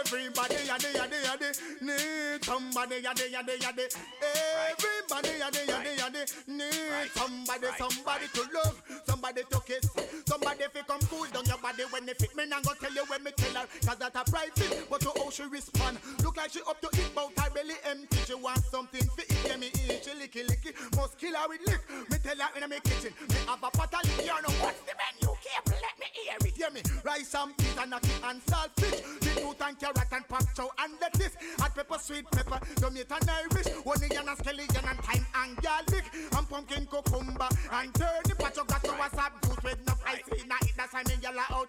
everybody, 0.00 0.54
yaddy, 0.54 0.92
yaddy, 0.94 1.18
yaddy, 1.24 1.82
need 1.82 2.44
somebody, 2.44 3.02
yaddy, 3.02 3.32
yaddy, 3.32 3.58
yaddy. 3.58 3.96
Everybody, 4.22 5.28
yaddy, 5.40 5.66
yaddy, 5.66 5.96
yaddy, 5.98 6.48
need 6.48 7.10
somebody, 7.14 7.66
somebody 7.78 8.26
to 8.34 8.42
love, 8.54 8.82
somebody 9.06 9.42
to 9.50 9.60
kiss, 9.66 9.90
somebody 10.26 10.64
fi 10.72 10.80
come 10.86 11.00
cool 11.10 11.26
down 11.32 11.44
your 11.46 11.58
body 11.58 11.84
when 11.90 12.06
they 12.06 12.14
fit. 12.14 12.34
Me 12.36 12.46
nah 12.46 12.60
go 12.60 12.72
tell 12.80 12.92
you 12.92 13.04
when 13.08 13.22
me 13.22 13.30
tell 13.36 13.62
her, 13.62 13.66
cause 13.84 13.98
that 13.98 14.14
a 14.14 14.30
private. 14.30 14.88
But 14.88 15.00
to 15.02 15.12
how 15.16 15.30
she 15.30 15.44
respond, 15.44 15.98
look 16.22 16.36
like 16.36 16.50
she 16.50 16.60
up 16.68 16.80
to 16.80 16.88
it, 16.92 17.14
bout 17.14 17.32
her 17.38 17.50
belly 17.50 17.74
empty. 17.84 18.18
She 18.26 18.34
want 18.34 18.64
something 18.70 19.02
fi 19.16 19.22
eat, 19.22 19.46
yeah 19.46 19.56
me 19.56 19.66
eat, 19.66 20.04
she 20.04 20.10
licky 20.10 20.46
licky, 20.46 20.96
must 20.96 21.18
kill 21.18 21.34
her 21.34 21.48
with 21.48 21.60
lick. 21.66 21.80
Me 22.10 22.16
tell 22.22 22.36
her 22.36 22.50
in 22.62 22.68
my 22.70 22.78
kitchen, 22.80 23.12
me 23.28 23.36
have 23.46 23.62
a 23.62 23.70
pot 23.70 23.94
of 23.94 24.18
you 24.18 24.26
know 24.26 24.54
what's 24.62 24.80
the 24.86 24.94
menu? 24.98 25.34
Keep 25.42 25.66
let 25.80 25.96
me 25.98 26.06
hear 26.12 26.36
it, 26.40 26.56
hear 26.56 26.70
me. 26.70 26.82
Rice 27.04 27.34
and 27.34 27.56
peas 27.56 27.76
and 27.80 27.90
nutty 27.90 28.10
and 28.24 28.40
saltfish, 28.46 29.00
beetroot 29.20 29.60
and 29.60 29.78
carrot 29.78 30.12
and 30.12 30.28
pop 30.28 30.44
chow 30.54 30.70
and 30.78 30.92
lettuce, 31.00 31.34
hot 31.58 31.74
pepper, 31.74 31.98
sweet 31.98 32.30
pepper, 32.30 32.60
tomato 32.76 33.16
and 33.20 33.30
Irish, 33.30 33.66
onion 33.86 34.28
and 34.28 34.38
scallion 34.38 34.90
and 34.90 35.00
thyme 35.00 35.26
and 35.34 35.56
garlic, 35.62 36.04
and 36.36 36.48
pumpkin 36.48 36.86
cucumber 36.86 37.48
and 37.72 37.94
turnip. 37.94 38.38
But 38.38 38.56
you 38.56 38.64
got 38.64 38.84
to 38.84 38.92
what's 38.92 39.18
up 39.18 39.32
juice 39.42 39.62
with 39.64 39.86
no 39.86 39.94
ice 40.06 40.28
in 40.28 40.50
it. 40.50 40.74
That's 40.76 40.92
why 40.92 41.02
me 41.06 41.14
yell 41.22 41.38
out. 41.50 41.68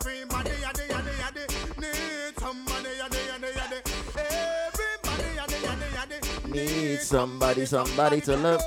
Everybody, 0.00 0.50
yaddy, 0.50 0.88
yaddy, 0.88 1.14
yaddy, 1.22 1.44
need 1.80 2.38
somebody, 2.38 2.90
yaddy, 3.00 3.20
yaddy, 3.30 3.50
yaddy. 3.58 3.78
Everybody, 4.16 5.28
yaddy, 5.36 5.58
yaddy, 5.66 5.88
yaddy, 5.96 6.52
Need 6.52 7.00
somebody, 7.00 7.66
somebody 7.66 8.20
to 8.22 8.36
love. 8.36 8.62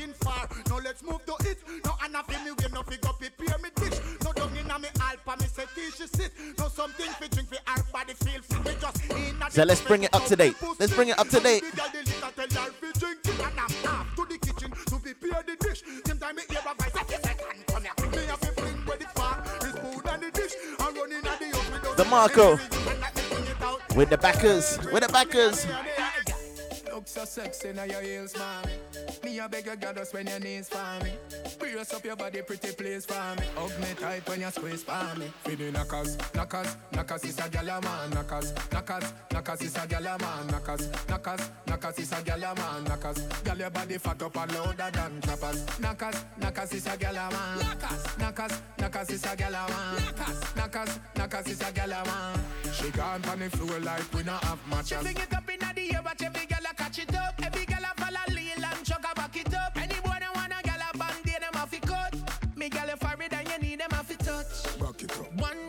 Waiting 0.00 0.14
for? 0.14 0.32
Now 0.68 0.80
let's 0.82 1.02
move 1.02 1.24
to 1.26 1.34
it. 1.48 1.58
No 1.84 1.92
Anna 2.04 2.22
fi 2.24 2.44
me 2.44 2.52
way, 2.52 2.66
no 2.72 2.82
fi 2.82 2.96
go 2.96 3.12
prepare 3.12 3.58
me 3.58 3.68
dish. 3.76 3.98
No 4.24 4.32
down 4.32 4.56
inna 4.56 4.78
me 4.78 4.88
alpa, 4.98 5.40
me 5.40 5.46
say 5.46 5.64
tea 5.74 5.90
she 5.90 6.06
sit. 6.06 6.32
No 6.58 6.68
something 6.68 7.10
fi 7.18 7.28
drink 7.28 7.48
fi 7.48 7.58
her 7.66 7.82
body 7.92 8.14
feel 8.14 8.42
free. 8.42 8.72
Me 8.72 8.78
just 8.80 9.10
inna 9.10 9.50
So 9.50 9.64
let's 9.64 9.80
bring 9.80 10.04
it 10.04 10.14
up 10.14 10.24
to 10.26 10.36
date. 10.36 10.54
Let's 10.78 10.94
bring 10.94 11.08
it 11.08 11.18
up 11.18 11.28
to 11.28 11.40
date. 11.40 11.62
the 11.62 11.76
girl 11.76 11.86
the 11.92 11.98
liquor 11.98 12.32
tell 12.36 12.64
her 12.64 12.70
fi 12.70 12.92
drink 12.98 13.18
it 13.24 13.40
and 13.40 13.60
I'm 13.60 13.90
off 13.90 14.16
to 14.16 14.26
the 14.26 14.38
kitchen 14.38 14.70
to 14.70 14.96
prepare 14.98 15.42
the 15.46 15.56
dish. 15.60 15.82
Same 16.06 16.36
me 16.36 16.42
hear 16.48 16.60
a 16.60 16.74
voice, 16.74 16.94
I 16.94 17.04
say, 17.04 17.34
come 17.66 17.82
here." 17.82 18.10
Me 18.10 18.26
have 18.26 18.40
to 18.40 18.52
bring 18.60 18.76
where 18.86 18.96
the 18.96 19.06
far 19.14 19.42
is 19.62 19.74
food 19.78 20.06
and 20.08 20.22
the 20.22 20.30
dish. 20.30 20.52
And 20.78 20.96
run 20.96 21.12
inna 21.12 21.32
the 21.38 21.56
house 21.56 21.96
The 21.96 22.04
Marco. 22.04 22.52
and 22.52 23.00
let 23.00 23.16
me 23.16 23.22
bring 23.30 23.46
it 23.46 23.62
out. 23.62 23.96
With 23.96 24.10
the 24.10 24.18
backers. 24.18 24.78
With 24.92 25.02
the 25.02 25.12
backers. 25.12 25.66
Look 26.86 27.06
so 27.06 27.24
sexy 27.24 27.72
now 27.72 27.84
your 27.84 28.02
heels, 28.02 28.36
mommy. 28.36 28.72
Me 29.22 29.38
a 29.38 29.48
beg 29.48 29.66
you, 29.66 29.76
goddess, 29.76 30.12
when 30.14 30.26
your 30.26 30.40
knees 30.40 30.68
for 30.68 31.04
me. 31.04 31.12
Brace 31.58 31.92
up 31.92 32.04
your 32.04 32.16
body, 32.16 32.40
pretty 32.40 32.72
please 32.72 33.04
for 33.04 33.14
me. 33.38 33.46
Hug 33.54 33.70
me 33.80 33.88
tight 33.98 34.26
when 34.26 34.40
you 34.40 34.50
squeeze 34.50 34.82
for 34.82 35.18
me. 35.18 35.26
Feed 35.44 35.72
knockers, 35.72 36.16
knockers, 36.34 36.76
knockers 36.92 37.24
is 37.24 37.38
a 37.38 37.42
gyal 37.42 37.82
man. 37.82 38.10
Knockers, 38.10 38.54
knockers, 38.72 39.12
knockers 39.30 39.62
is 39.62 39.76
a 39.76 39.80
gyal 39.80 40.20
man. 40.20 40.46
Knockers, 40.46 40.90
knockers, 41.08 41.50
knockers 41.66 41.98
is 41.98 42.12
a 42.12 42.16
gyal 42.16 42.56
man. 42.56 42.84
Knockers, 42.84 43.18
gyal 43.44 43.58
your 43.58 43.70
body 43.70 43.98
fat 43.98 44.22
up 44.22 44.36
and 44.36 44.54
louder 44.54 44.90
than 44.90 45.20
clappers. 45.20 45.80
Knockers, 45.80 46.24
knockers 46.38 46.72
is 46.72 46.86
a 46.86 46.90
gyal 46.90 47.30
man. 47.30 47.58
Knockers, 47.58 48.18
knockers, 48.18 48.60
knockers 48.78 49.10
is 49.10 49.24
a 49.24 49.36
gyal 49.36 49.52
man. 49.52 50.02
Knockers, 50.02 50.56
knockers, 50.56 51.00
knockers 51.16 51.46
is 51.48 51.60
a 51.60 51.64
gyal 51.64 52.06
man. 52.06 52.40
She 52.72 52.90
gone 52.90 53.24
on 53.26 53.38
the 53.38 53.50
floor 53.50 53.80
like 53.80 54.14
we 54.14 54.22
not 54.22 54.42
have 54.44 54.66
matches. 54.68 54.88
She 54.88 54.94
fling 54.94 55.16
it 55.16 55.34
up 55.34 55.50
inna 55.50 55.72
the 55.74 55.94
air, 55.94 56.00
but 56.02 56.22
every 56.22 56.46
gyal 56.46 56.70
a 56.70 56.74
catch 56.74 56.98
it 56.98 57.14
up. 57.14 57.39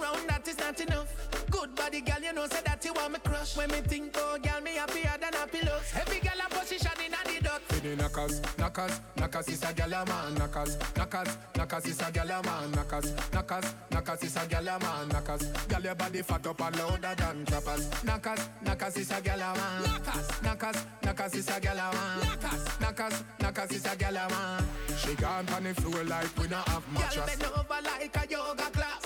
Round 0.02 0.28
that 0.30 0.48
is 0.48 0.58
not 0.58 0.80
enough. 0.80 1.10
Good 1.50 1.76
body 1.76 2.02
gyal, 2.02 2.24
you 2.24 2.34
know 2.34 2.48
say 2.48 2.62
that 2.66 2.84
you 2.84 2.94
want 2.94 3.14
me 3.14 3.20
crush. 3.24 3.56
When 3.56 3.70
me 3.70 3.82
think 3.82 4.16
oh 4.18 4.38
gyal, 4.42 4.64
me 4.64 4.76
happier 4.76 5.16
than 5.20 5.34
happy 5.34 5.62
looks. 5.66 5.96
Every 5.96 6.18
gyal 6.18 6.46
a 6.46 6.50
position 6.50 6.92
inna 7.06 7.18
the 7.26 7.44
dot. 7.44 7.62
For 7.68 7.80
the 7.80 7.96
knockers, 7.96 8.42
knockers, 8.58 9.02
knockers 9.18 9.48
is 9.50 9.64
a 9.64 9.68
gyal 9.68 10.02
a 10.02 10.06
man. 10.06 10.36
Knockers, 10.36 10.78
knockers, 10.98 11.38
knockers 11.56 11.86
is 11.86 12.00
a 12.00 12.06
gyal 12.06 12.40
a 12.40 12.44
man. 12.44 12.72
Knockers, 12.72 13.14
knockers, 13.34 13.76
knockers 13.92 14.24
is 14.24 14.36
a 14.36 14.40
gyal 14.40 14.76
a 14.76 14.80
man. 14.80 15.08
Knockers, 15.10 15.44
gyal 15.68 15.84
your 15.84 15.96
body 15.96 16.22
fat 16.22 16.48
up 16.48 16.62
and 16.62 16.76
louder 16.78 17.16
than 17.18 17.46
clappers. 17.46 18.04
Knockers, 18.04 18.50
knockers 18.64 18.98
is 18.98 19.12
a 19.12 19.16
gyal 19.16 19.36
a 19.36 19.58
man. 19.58 19.84
Knockers, 19.84 20.42
knockers, 20.42 20.86
knockers 21.04 21.34
is 21.36 21.50
a 21.50 21.60
gyal 21.60 21.74
a 21.74 21.94
man. 21.94 22.20
Knockers, 22.24 22.80
knockers, 22.80 23.24
knockers 23.42 23.72
is 23.72 23.86
a 23.86 23.90
gyal 23.90 24.26
a 24.26 24.30
man. 24.30 24.64
She 24.98 25.16
gone 25.16 25.50
on 25.50 25.64
the 25.64 25.74
floor 25.76 26.04
like 26.06 26.38
we 26.38 26.48
not 26.48 26.68
have 26.70 26.94
mattress. 26.94 27.16
Gyal 27.16 27.40
bend 27.40 27.52
over 27.60 27.82
like 27.84 28.16
a 28.16 28.32
yoga 28.32 28.70
class. 28.72 29.01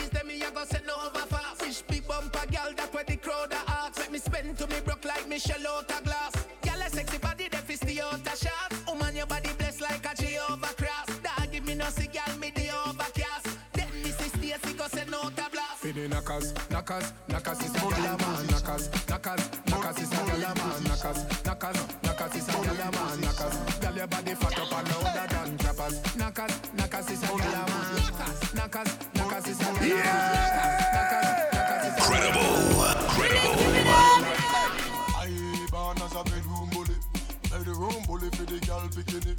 See 0.00 0.08
the 0.08 0.18
G's, 0.18 0.18
them 0.18 0.26
me 0.28 0.42
a 0.42 0.50
go 0.50 0.64
send 0.64 0.90
over 0.90 1.26
fast. 1.26 1.62
Fish 1.62 1.82
big 1.82 2.06
bumper, 2.06 2.46
gyal 2.50 2.76
that 2.76 2.92
where 2.94 3.04
the 3.04 3.16
crowd 3.16 3.52
a 3.52 3.70
ask. 3.70 3.98
Make 3.98 4.12
me 4.12 4.18
spend 4.18 4.58
to 4.58 4.66
me 4.66 4.76
broke 4.84 5.04
like 5.04 5.28
Michelle 5.28 5.66
out 5.66 5.90
a 5.90 6.02
glass. 6.02 6.32
Gyal 6.62 6.86
a 6.86 6.90
sexy 6.90 7.18
body, 7.18 7.48
them 7.48 7.62
fist 7.62 7.86
the 7.86 8.00
out 8.00 8.26
a 8.26 8.36
shot. 8.36 8.72
Woman 8.86 9.16
your 9.16 9.26
body 9.26 9.50
blessed 9.58 9.80
like 9.80 10.04
a 10.10 10.14
Jehovah 10.14 10.74
cross. 10.74 11.06
Dog 11.18 11.52
give 11.52 11.66
me 11.66 11.74
no 11.74 11.86
see 11.86 12.08
gyal 12.08 12.38
me 12.38 12.50
the 12.54 12.68
overcast. 12.86 13.58
Then 13.72 13.88
me 14.02 14.10
see 14.10 14.28
Stacy 14.28 14.74
go 14.76 14.86
send 14.88 15.14
out 15.14 15.32
a 15.38 15.50
blast. 15.50 15.78
For 15.78 15.92
the 15.92 16.08
knockers, 16.08 16.54
knockers, 16.70 17.12
knockers 17.28 17.60
is 17.60 17.74
a 17.74 17.78
gyal 17.78 18.14
a 18.14 18.18
man. 18.18 18.46
Knockers, 18.46 18.90
knockers, 19.08 19.50
knockers 19.68 19.98
is 19.98 20.12
a 20.12 20.16
gyal 20.16 20.50
a 20.50 20.54
man. 20.54 20.84
Knockers, 20.84 21.44
knockers, 21.44 21.78
knockers 22.02 22.34
is 22.36 22.48
a 22.48 22.52
gyal 22.52 22.88
a 22.88 22.92
man. 22.92 23.20
Knockers, 23.20 23.56
gyal 23.80 23.96
your 23.96 24.06
body 24.06 24.34
fat 24.34 24.58
up 24.60 24.69
Credible. 31.98 32.54
Credible. 33.10 33.58
I 35.18 35.66
born 35.72 35.98
as 35.98 36.14
a 36.14 36.22
bedroom 36.22 36.70
bully, 36.70 36.94
bedroom 37.50 38.02
bully 38.06 38.30
for 38.30 38.46
the 38.46 38.60
girl 38.66 38.86
bikini. 38.94 39.34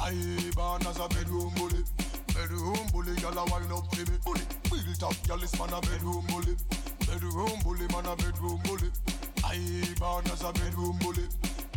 I 0.00 0.50
born 0.56 0.82
as 0.88 0.98
a 0.98 1.06
bedroom 1.08 1.52
bully, 1.54 1.84
bedroom 2.34 2.86
bully 2.92 3.14
girl 3.22 3.38
a 3.38 3.44
wind 3.46 3.70
up 3.70 3.94
for 3.94 4.02
me. 4.10 4.18
Bully, 4.24 4.42
built 4.70 5.02
up 5.04 5.14
girl 5.28 5.42
is 5.44 5.56
man 5.56 5.72
a 5.72 5.80
bedroom 5.80 6.26
bully, 6.26 6.56
bedroom 7.06 7.60
bully 7.62 7.86
man 7.94 8.06
a 8.06 8.16
bedroom 8.16 8.60
bully. 8.64 8.90
I 9.44 9.94
born 10.00 10.26
as 10.32 10.42
a 10.42 10.52
bedroom 10.52 10.98
bully, 10.98 11.28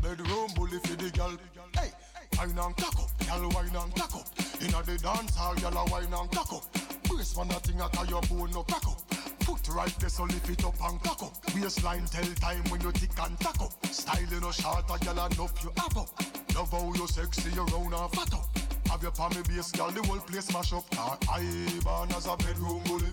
bedroom 0.01 0.49
bully 0.55 0.79
for 0.79 0.95
the 0.95 1.11
girl. 1.11 1.37
Hey, 1.77 1.91
wine 2.39 2.57
and 2.57 2.75
cock 2.75 2.97
up, 2.97 3.11
girl 3.27 3.49
wine 3.51 3.75
and 3.75 3.93
cock 3.95 4.15
up. 4.15 4.27
Inna 4.61 4.81
the 4.81 4.97
dance 4.97 5.35
hall, 5.35 5.53
girl 5.53 5.77
a 5.77 5.85
wine 5.91 6.11
and 6.11 6.31
cock 6.31 6.53
up. 6.53 6.94
Brace 7.15 7.31
thing 7.31 7.79
a 7.79 7.85
at 7.85 8.09
your 8.09 8.21
bone 8.23 8.51
no 8.51 8.63
crack 8.63 8.85
up. 8.85 8.99
Foot 9.45 9.69
right 9.69 9.99
there, 9.99 10.09
so 10.09 10.23
lift 10.23 10.49
it 10.49 10.65
up 10.65 10.75
and 10.83 11.01
cock 11.01 11.23
up. 11.23 11.55
Waistline 11.55 12.05
tell 12.07 12.25
time 12.35 12.61
when 12.69 12.81
you 12.81 12.91
tick 12.91 13.11
and 13.23 13.39
tack 13.39 13.61
up. 13.61 13.71
Style 13.85 14.21
you 14.29 14.41
no 14.41 14.51
short, 14.51 14.83
a 14.89 14.99
gyal 14.99 15.31
enough 15.31 15.63
you 15.63 15.71
have 15.77 15.97
up. 15.97 16.09
Love 16.53 16.71
how 16.71 16.93
you 16.93 17.07
sexy, 17.07 17.51
you 17.51 17.63
round 17.63 17.93
and 17.93 18.11
fat 18.11 18.33
up. 18.33 18.45
Have 18.89 19.01
your 19.01 19.13
palmy 19.13 19.41
base, 19.47 19.71
gyal, 19.71 19.93
the 19.93 20.03
whole 20.03 20.19
place 20.19 20.51
mash 20.51 20.73
up. 20.73 20.83
I 21.31 21.41
born 21.85 22.11
as 22.11 22.27
a 22.27 22.35
bedroom 22.35 22.83
bully, 22.83 23.11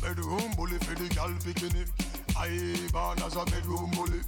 bedroom 0.00 0.50
bully 0.56 0.78
for 0.78 0.94
the 0.94 1.08
gyal 1.10 1.34
bikini. 1.42 1.90
I 2.38 2.90
born 2.92 3.18
as 3.18 3.34
a 3.34 3.44
bedroom 3.50 3.90
bully, 3.90 4.20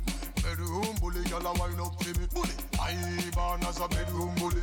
bedroom 0.43 0.97
bully, 1.01 1.23
gyal 1.31 1.47
a 1.47 1.53
wine 1.61 1.79
up 1.79 1.97
to 2.01 2.11
me. 2.19 2.27
Bully, 2.35 2.57
I 2.81 3.31
born 3.37 3.63
as 3.71 3.79
a 3.79 3.87
bedroom 3.87 4.35
bully, 4.35 4.63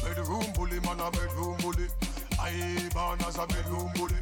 bedroom 0.00 0.46
bully, 0.56 0.80
man 0.80 1.00
a 1.00 1.10
bedroom 1.10 1.56
bully. 1.60 1.88
I 2.40 2.88
born 2.94 3.20
as 3.26 3.36
a 3.36 3.46
bedroom 3.46 3.90
bully, 3.94 4.14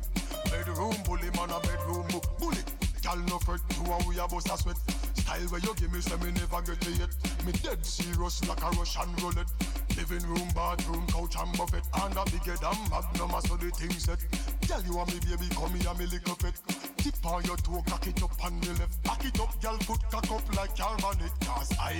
bedroom 0.50 0.96
bully, 1.04 1.30
man 1.36 1.50
a 1.50 1.60
bedroom 1.60 2.06
bully. 2.38 2.62
Girl, 3.02 3.16
no 3.28 3.38
fret, 3.38 3.60
who 3.74 3.92
are 3.92 4.00
we 4.08 4.18
a 4.18 4.26
bust 4.26 4.50
a 4.50 4.56
sweat? 4.56 4.76
Style 5.14 5.46
where 5.48 5.60
you 5.60 5.74
give 5.76 5.92
me, 5.92 6.00
say 6.00 6.16
me 6.16 6.32
never 6.32 6.62
get 6.62 6.80
to 6.80 6.90
it. 6.90 7.12
Me 7.44 7.52
dead 7.62 7.84
serious 7.84 8.46
like 8.48 8.62
a 8.62 8.70
Russian 8.70 9.14
roulette. 9.22 9.52
Living 9.96 10.26
room, 10.28 10.48
bathroom, 10.54 11.06
couch 11.08 11.36
and 11.38 11.56
buffet, 11.56 11.82
and 12.02 12.16
a 12.16 12.24
bigger 12.24 12.56
than 12.56 12.76
magnum, 12.90 13.40
so 13.42 13.56
the 13.56 13.70
thing 13.70 13.92
set. 13.92 14.18
Tell 14.62 14.82
you 14.82 14.98
and 14.98 15.12
me 15.12 15.20
baby, 15.20 15.48
come 15.54 15.74
here, 15.74 15.94
me 15.94 16.06
little 16.06 16.34
fit. 16.36 16.85
On 17.24 17.44
your 17.44 17.56
toe, 17.56 17.82
cock 17.88 18.06
it 18.06 18.22
up 18.22 18.44
on 18.44 18.60
the 18.60 18.68
left. 18.70 19.24
It 19.24 19.40
up, 19.40 19.62
girl, 19.62 19.78
cock 20.10 20.30
up 20.30 20.56
like. 20.56 20.76
Cause 20.76 21.72
I 21.78 21.92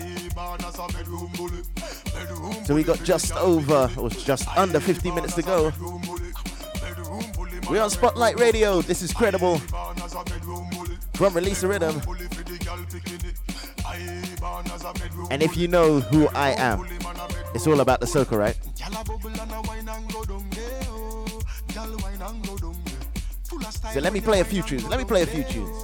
as 0.67 0.79
a 0.79 0.87
bedroom 0.89 1.31
bully. 1.37 1.63
Bedroom 2.13 2.65
so 2.65 2.75
we 2.75 2.83
got 2.83 3.03
just 3.05 3.33
over, 3.37 3.91
or 3.99 4.11
just 4.11 4.49
under 4.57 4.81
15 4.81 5.15
minutes 5.15 5.35
to 5.35 5.43
go. 5.43 5.73
We're 7.71 7.83
on 7.83 7.91
Spotlight 7.91 8.39
Radio. 8.41 8.83
This 8.83 9.03
is 9.03 9.13
credible. 9.13 9.59
From 11.15 11.35
Release 11.35 11.61
the 11.61 11.69
Rhythm. 11.69 12.01
And 15.31 15.43
if 15.43 15.57
you 15.57 15.69
know 15.69 16.01
who 16.01 16.29
I 16.29 16.51
am, 16.53 16.87
it's 17.55 17.67
all 17.67 17.81
about 17.81 18.01
the 18.01 18.07
circle, 18.07 18.39
right? 18.39 18.57
So 23.71 24.01
let 24.01 24.13
me 24.13 24.21
play 24.21 24.41
a 24.41 24.45
few 24.45 24.63
tunes. 24.63 24.85
Let 24.85 24.99
me 24.99 25.05
play 25.05 25.23
a 25.23 25.27
few 25.27 25.43
tunes. 25.43 25.77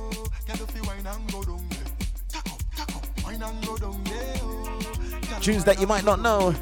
Tunes 5.40 5.64
that 5.64 5.80
you 5.80 5.88
might 5.88 6.04
not 6.04 6.20
know. 6.20 6.54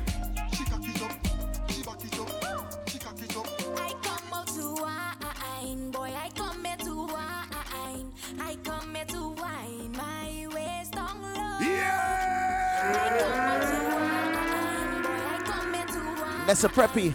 Nessa 16.47 16.68
Preppy 16.68 17.14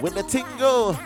with 0.00 0.14
the 0.14 0.22
tingle. 0.24 0.96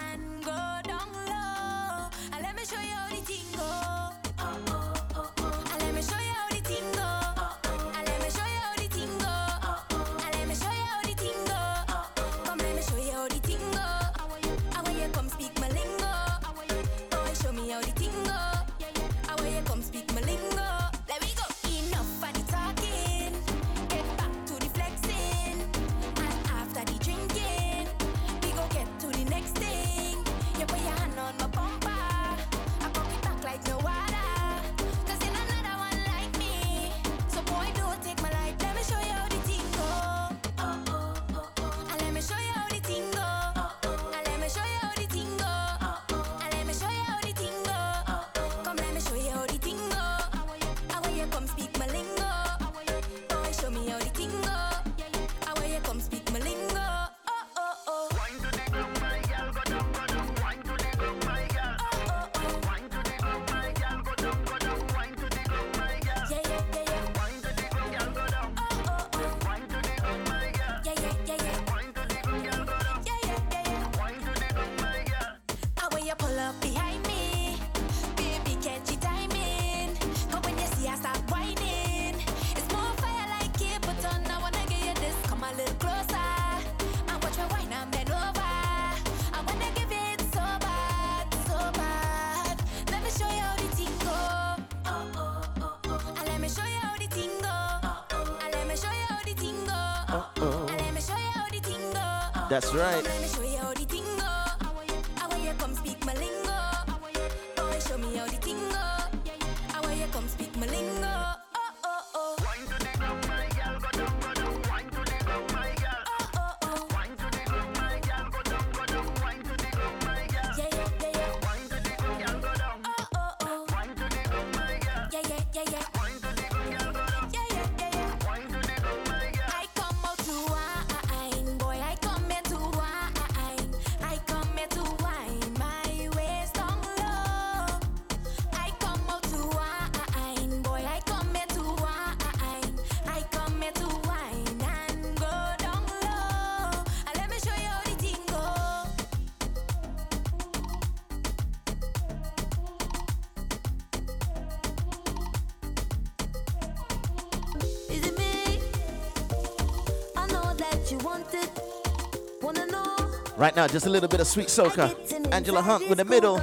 Right 163.37 163.57
now, 163.57 163.67
just 163.67 163.87
a 163.87 163.91
little 163.91 164.09
bit 164.09 164.21
of 164.21 164.27
sweet 164.27 164.47
soca. 164.47 164.95
Angela 165.33 165.61
Hunte 165.61 165.89
with 165.89 165.99
the 165.99 166.05
middle. 166.05 166.41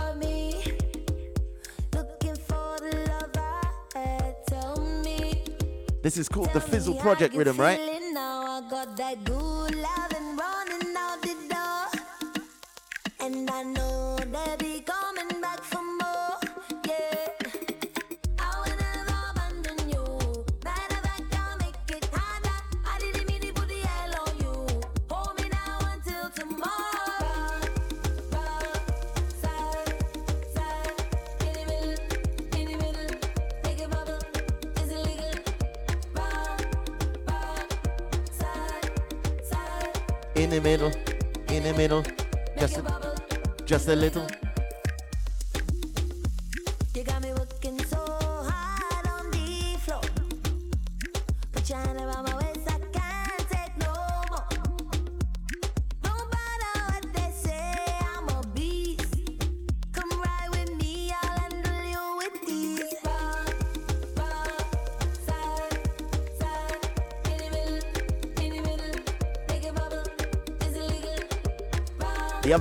This 6.02 6.18
is 6.18 6.28
called 6.28 6.52
the 6.52 6.60
Fizzle 6.60 6.96
Project 6.96 7.34
Rhythm, 7.36 7.56
right? 7.56 7.80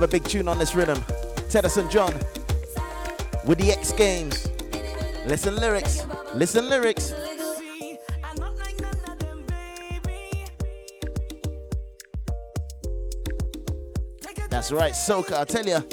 another 0.03 0.19
big 0.19 0.29
tune 0.29 0.49
on 0.49 0.59
this 0.59 0.75
rhythm. 0.75 0.97
Teddyson 1.47 1.89
John 1.89 2.13
with 3.45 3.57
the 3.57 3.71
X 3.71 3.93
Games. 3.93 4.49
Listen 5.25 5.55
lyrics. 5.55 6.05
Listen 6.35 6.67
lyrics. 6.67 7.13
That's 14.49 14.73
right, 14.73 14.93
Soca. 14.93 15.39
I 15.39 15.45
tell 15.45 15.65
you. 15.65 15.92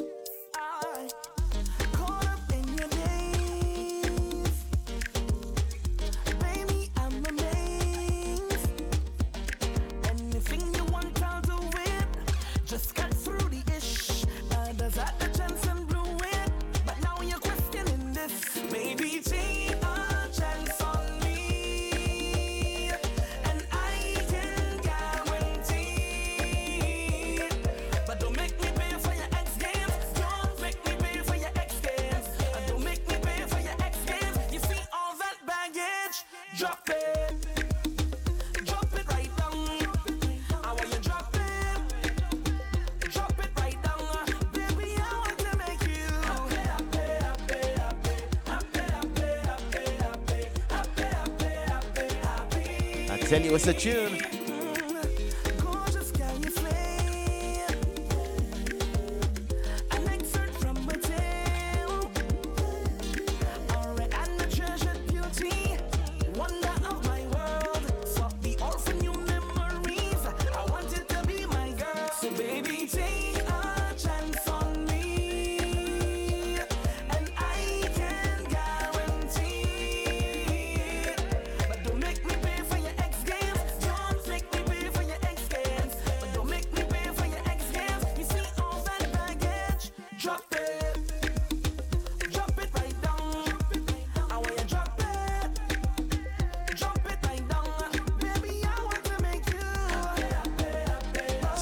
Massachusetts. 53.61 54.10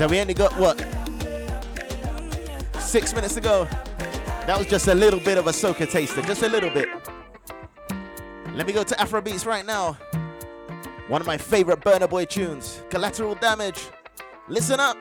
And 0.08 0.14
we 0.14 0.20
only 0.22 0.32
got 0.32 0.54
what? 0.54 0.78
Six 2.80 3.12
minutes 3.14 3.34
to 3.34 3.42
go. 3.42 3.64
That 4.46 4.56
was 4.56 4.66
just 4.66 4.88
a 4.88 4.94
little 4.94 5.20
bit 5.20 5.36
of 5.36 5.46
a 5.46 5.50
soca 5.50 5.86
taster, 5.86 6.22
just 6.22 6.42
a 6.42 6.48
little 6.48 6.70
bit. 6.70 6.88
Let 8.54 8.66
me 8.66 8.72
go 8.72 8.84
to 8.84 8.94
Afrobeats 8.94 9.44
right 9.44 9.66
now. 9.66 9.98
One 11.08 11.20
of 11.20 11.26
my 11.26 11.36
favorite 11.36 11.80
Burna 11.80 12.08
Boy 12.08 12.24
tunes, 12.24 12.82
Collateral 12.88 13.34
Damage. 13.34 13.90
Listen 14.48 14.80
up. 14.80 14.96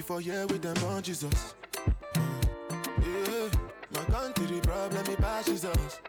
be 0.00 0.06
for 0.06 0.20
here 0.20 0.46
with 0.46 0.62
them 0.62 0.76
on 0.84 1.02
Jesus. 1.02 1.54
Yeah, 2.16 3.48
my 3.92 4.04
country 4.04 4.60
problem, 4.60 5.04
it 5.06 5.20
by 5.20 5.42
Jesus. 5.42 6.00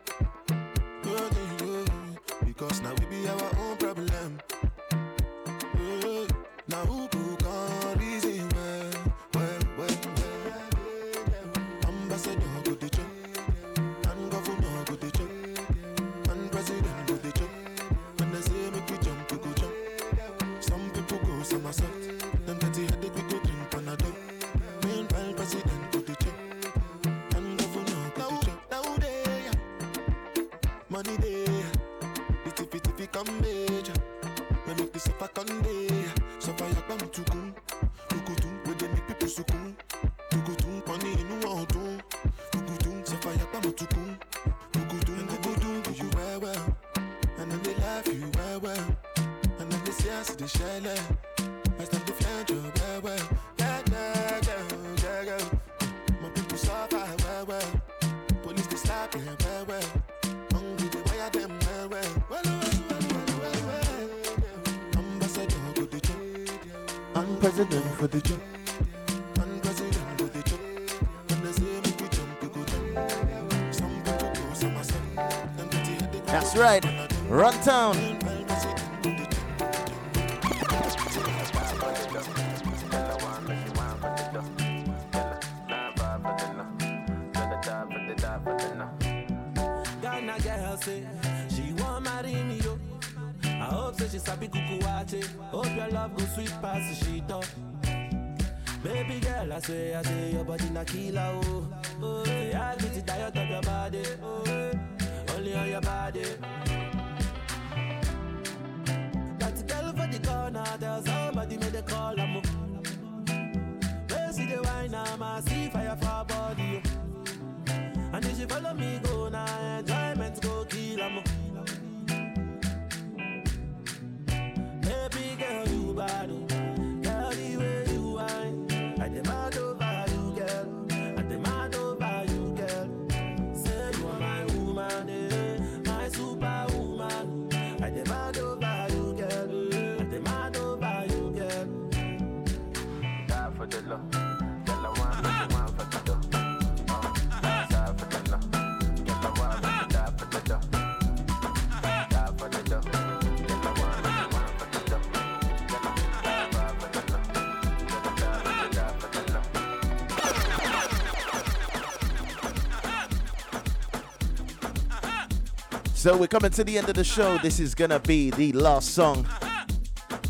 So 166.02 166.18
we're 166.18 166.26
coming 166.26 166.50
to 166.50 166.64
the 166.64 166.80
end 166.80 166.90
of 166.90 166.96
the 166.96 167.04
show. 167.04 167.38
This 167.38 167.60
is 167.60 167.76
gonna 167.76 168.00
be 168.00 168.32
the 168.32 168.54
last 168.54 168.96
song. 168.96 169.24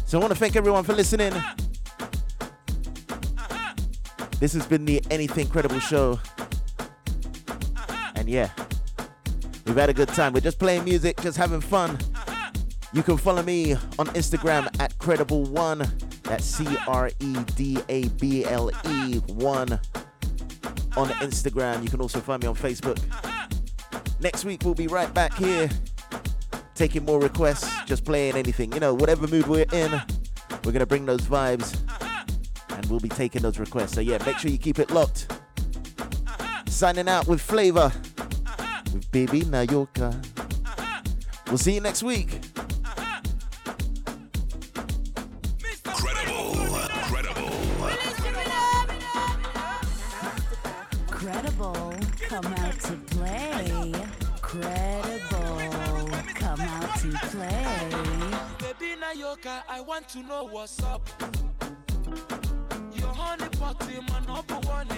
So 0.06 0.18
I 0.18 0.22
want 0.22 0.34
to 0.34 0.38
thank 0.38 0.58
everyone 0.58 0.84
for 0.84 0.92
listening. 0.92 1.32
This 4.42 4.52
has 4.52 4.66
been 4.66 4.84
the 4.84 5.02
Anything 5.10 5.48
Credible 5.48 5.80
show. 5.80 6.20
And 8.16 8.28
yeah, 8.28 8.50
we've 9.66 9.78
had 9.78 9.90
a 9.90 9.94
good 9.94 10.10
time. 10.10 10.34
We're 10.34 10.42
just 10.42 10.60
playing 10.60 10.84
music, 10.84 11.22
just 11.22 11.38
having 11.38 11.62
fun. 11.62 11.98
You 12.92 13.02
can 13.02 13.16
follow 13.16 13.42
me 13.42 13.76
on 13.98 14.08
Instagram 14.08 14.68
at 14.82 15.00
Credible 15.00 15.46
One. 15.46 15.90
That's 16.24 16.44
C 16.44 16.68
R 16.86 17.12
E 17.22 17.36
D 17.56 17.78
A 17.88 18.10
B 18.20 18.44
L 18.44 18.72
E 18.88 19.20
1 19.20 19.80
on 20.98 21.08
Instagram. 21.22 21.82
You 21.82 21.90
can 21.90 22.02
also 22.02 22.20
find 22.20 22.44
me 22.44 22.50
on 22.50 22.56
Facebook. 22.56 23.00
Next 24.22 24.46
week, 24.46 24.62
we'll 24.64 24.76
be 24.76 24.86
right 24.88 25.12
back 25.14 25.34
here 25.34 25.68
taking 26.76 27.04
more 27.04 27.20
requests, 27.20 27.70
just 27.86 28.06
playing 28.06 28.36
anything. 28.36 28.72
You 28.72 28.80
know, 28.80 28.94
whatever 28.94 29.28
mood 29.28 29.48
we're 29.48 29.66
in, 29.74 29.92
we're 30.64 30.72
going 30.72 30.80
to 30.80 30.86
bring 30.86 31.08
those 31.08 31.22
vibes 31.22 31.76
and 32.70 32.86
we'll 32.86 33.00
be 33.00 33.10
taking 33.10 33.42
those 33.42 33.58
requests. 33.58 33.94
So, 33.94 34.02
yeah, 34.02 34.24
make 34.24 34.38
sure 34.38 34.52
you 34.52 34.60
keep 34.60 34.78
it 34.78 34.92
locked. 34.92 35.40
Signing 36.68 37.10
out 37.10 37.28
with 37.28 37.42
Flavor 37.42 37.92
with 38.94 39.12
Baby 39.12 39.42
Nayoka. 39.42 40.14
We'll 41.48 41.58
see 41.58 41.74
you 41.74 41.82
next 41.82 42.04
week. 42.04 42.51
I 59.70 59.82
want 59.82 60.08
to 60.10 60.24
know 60.24 60.46
what's 60.46 60.82
up. 60.84 61.02
Your 62.94 63.08
honey 63.08 63.50
party, 63.58 64.00
man, 64.10 64.26
number 64.28 64.56
one 64.68 64.91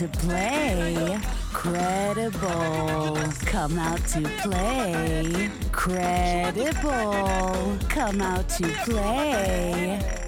to 0.00 0.08
play. 0.08 1.18
Credible, 1.52 3.18
come 3.44 3.78
out 3.78 4.02
to 4.06 4.22
play. 4.40 5.50
Credible, 5.72 7.76
come 7.90 8.22
out 8.22 8.48
to 8.48 8.66
play. 8.86 10.19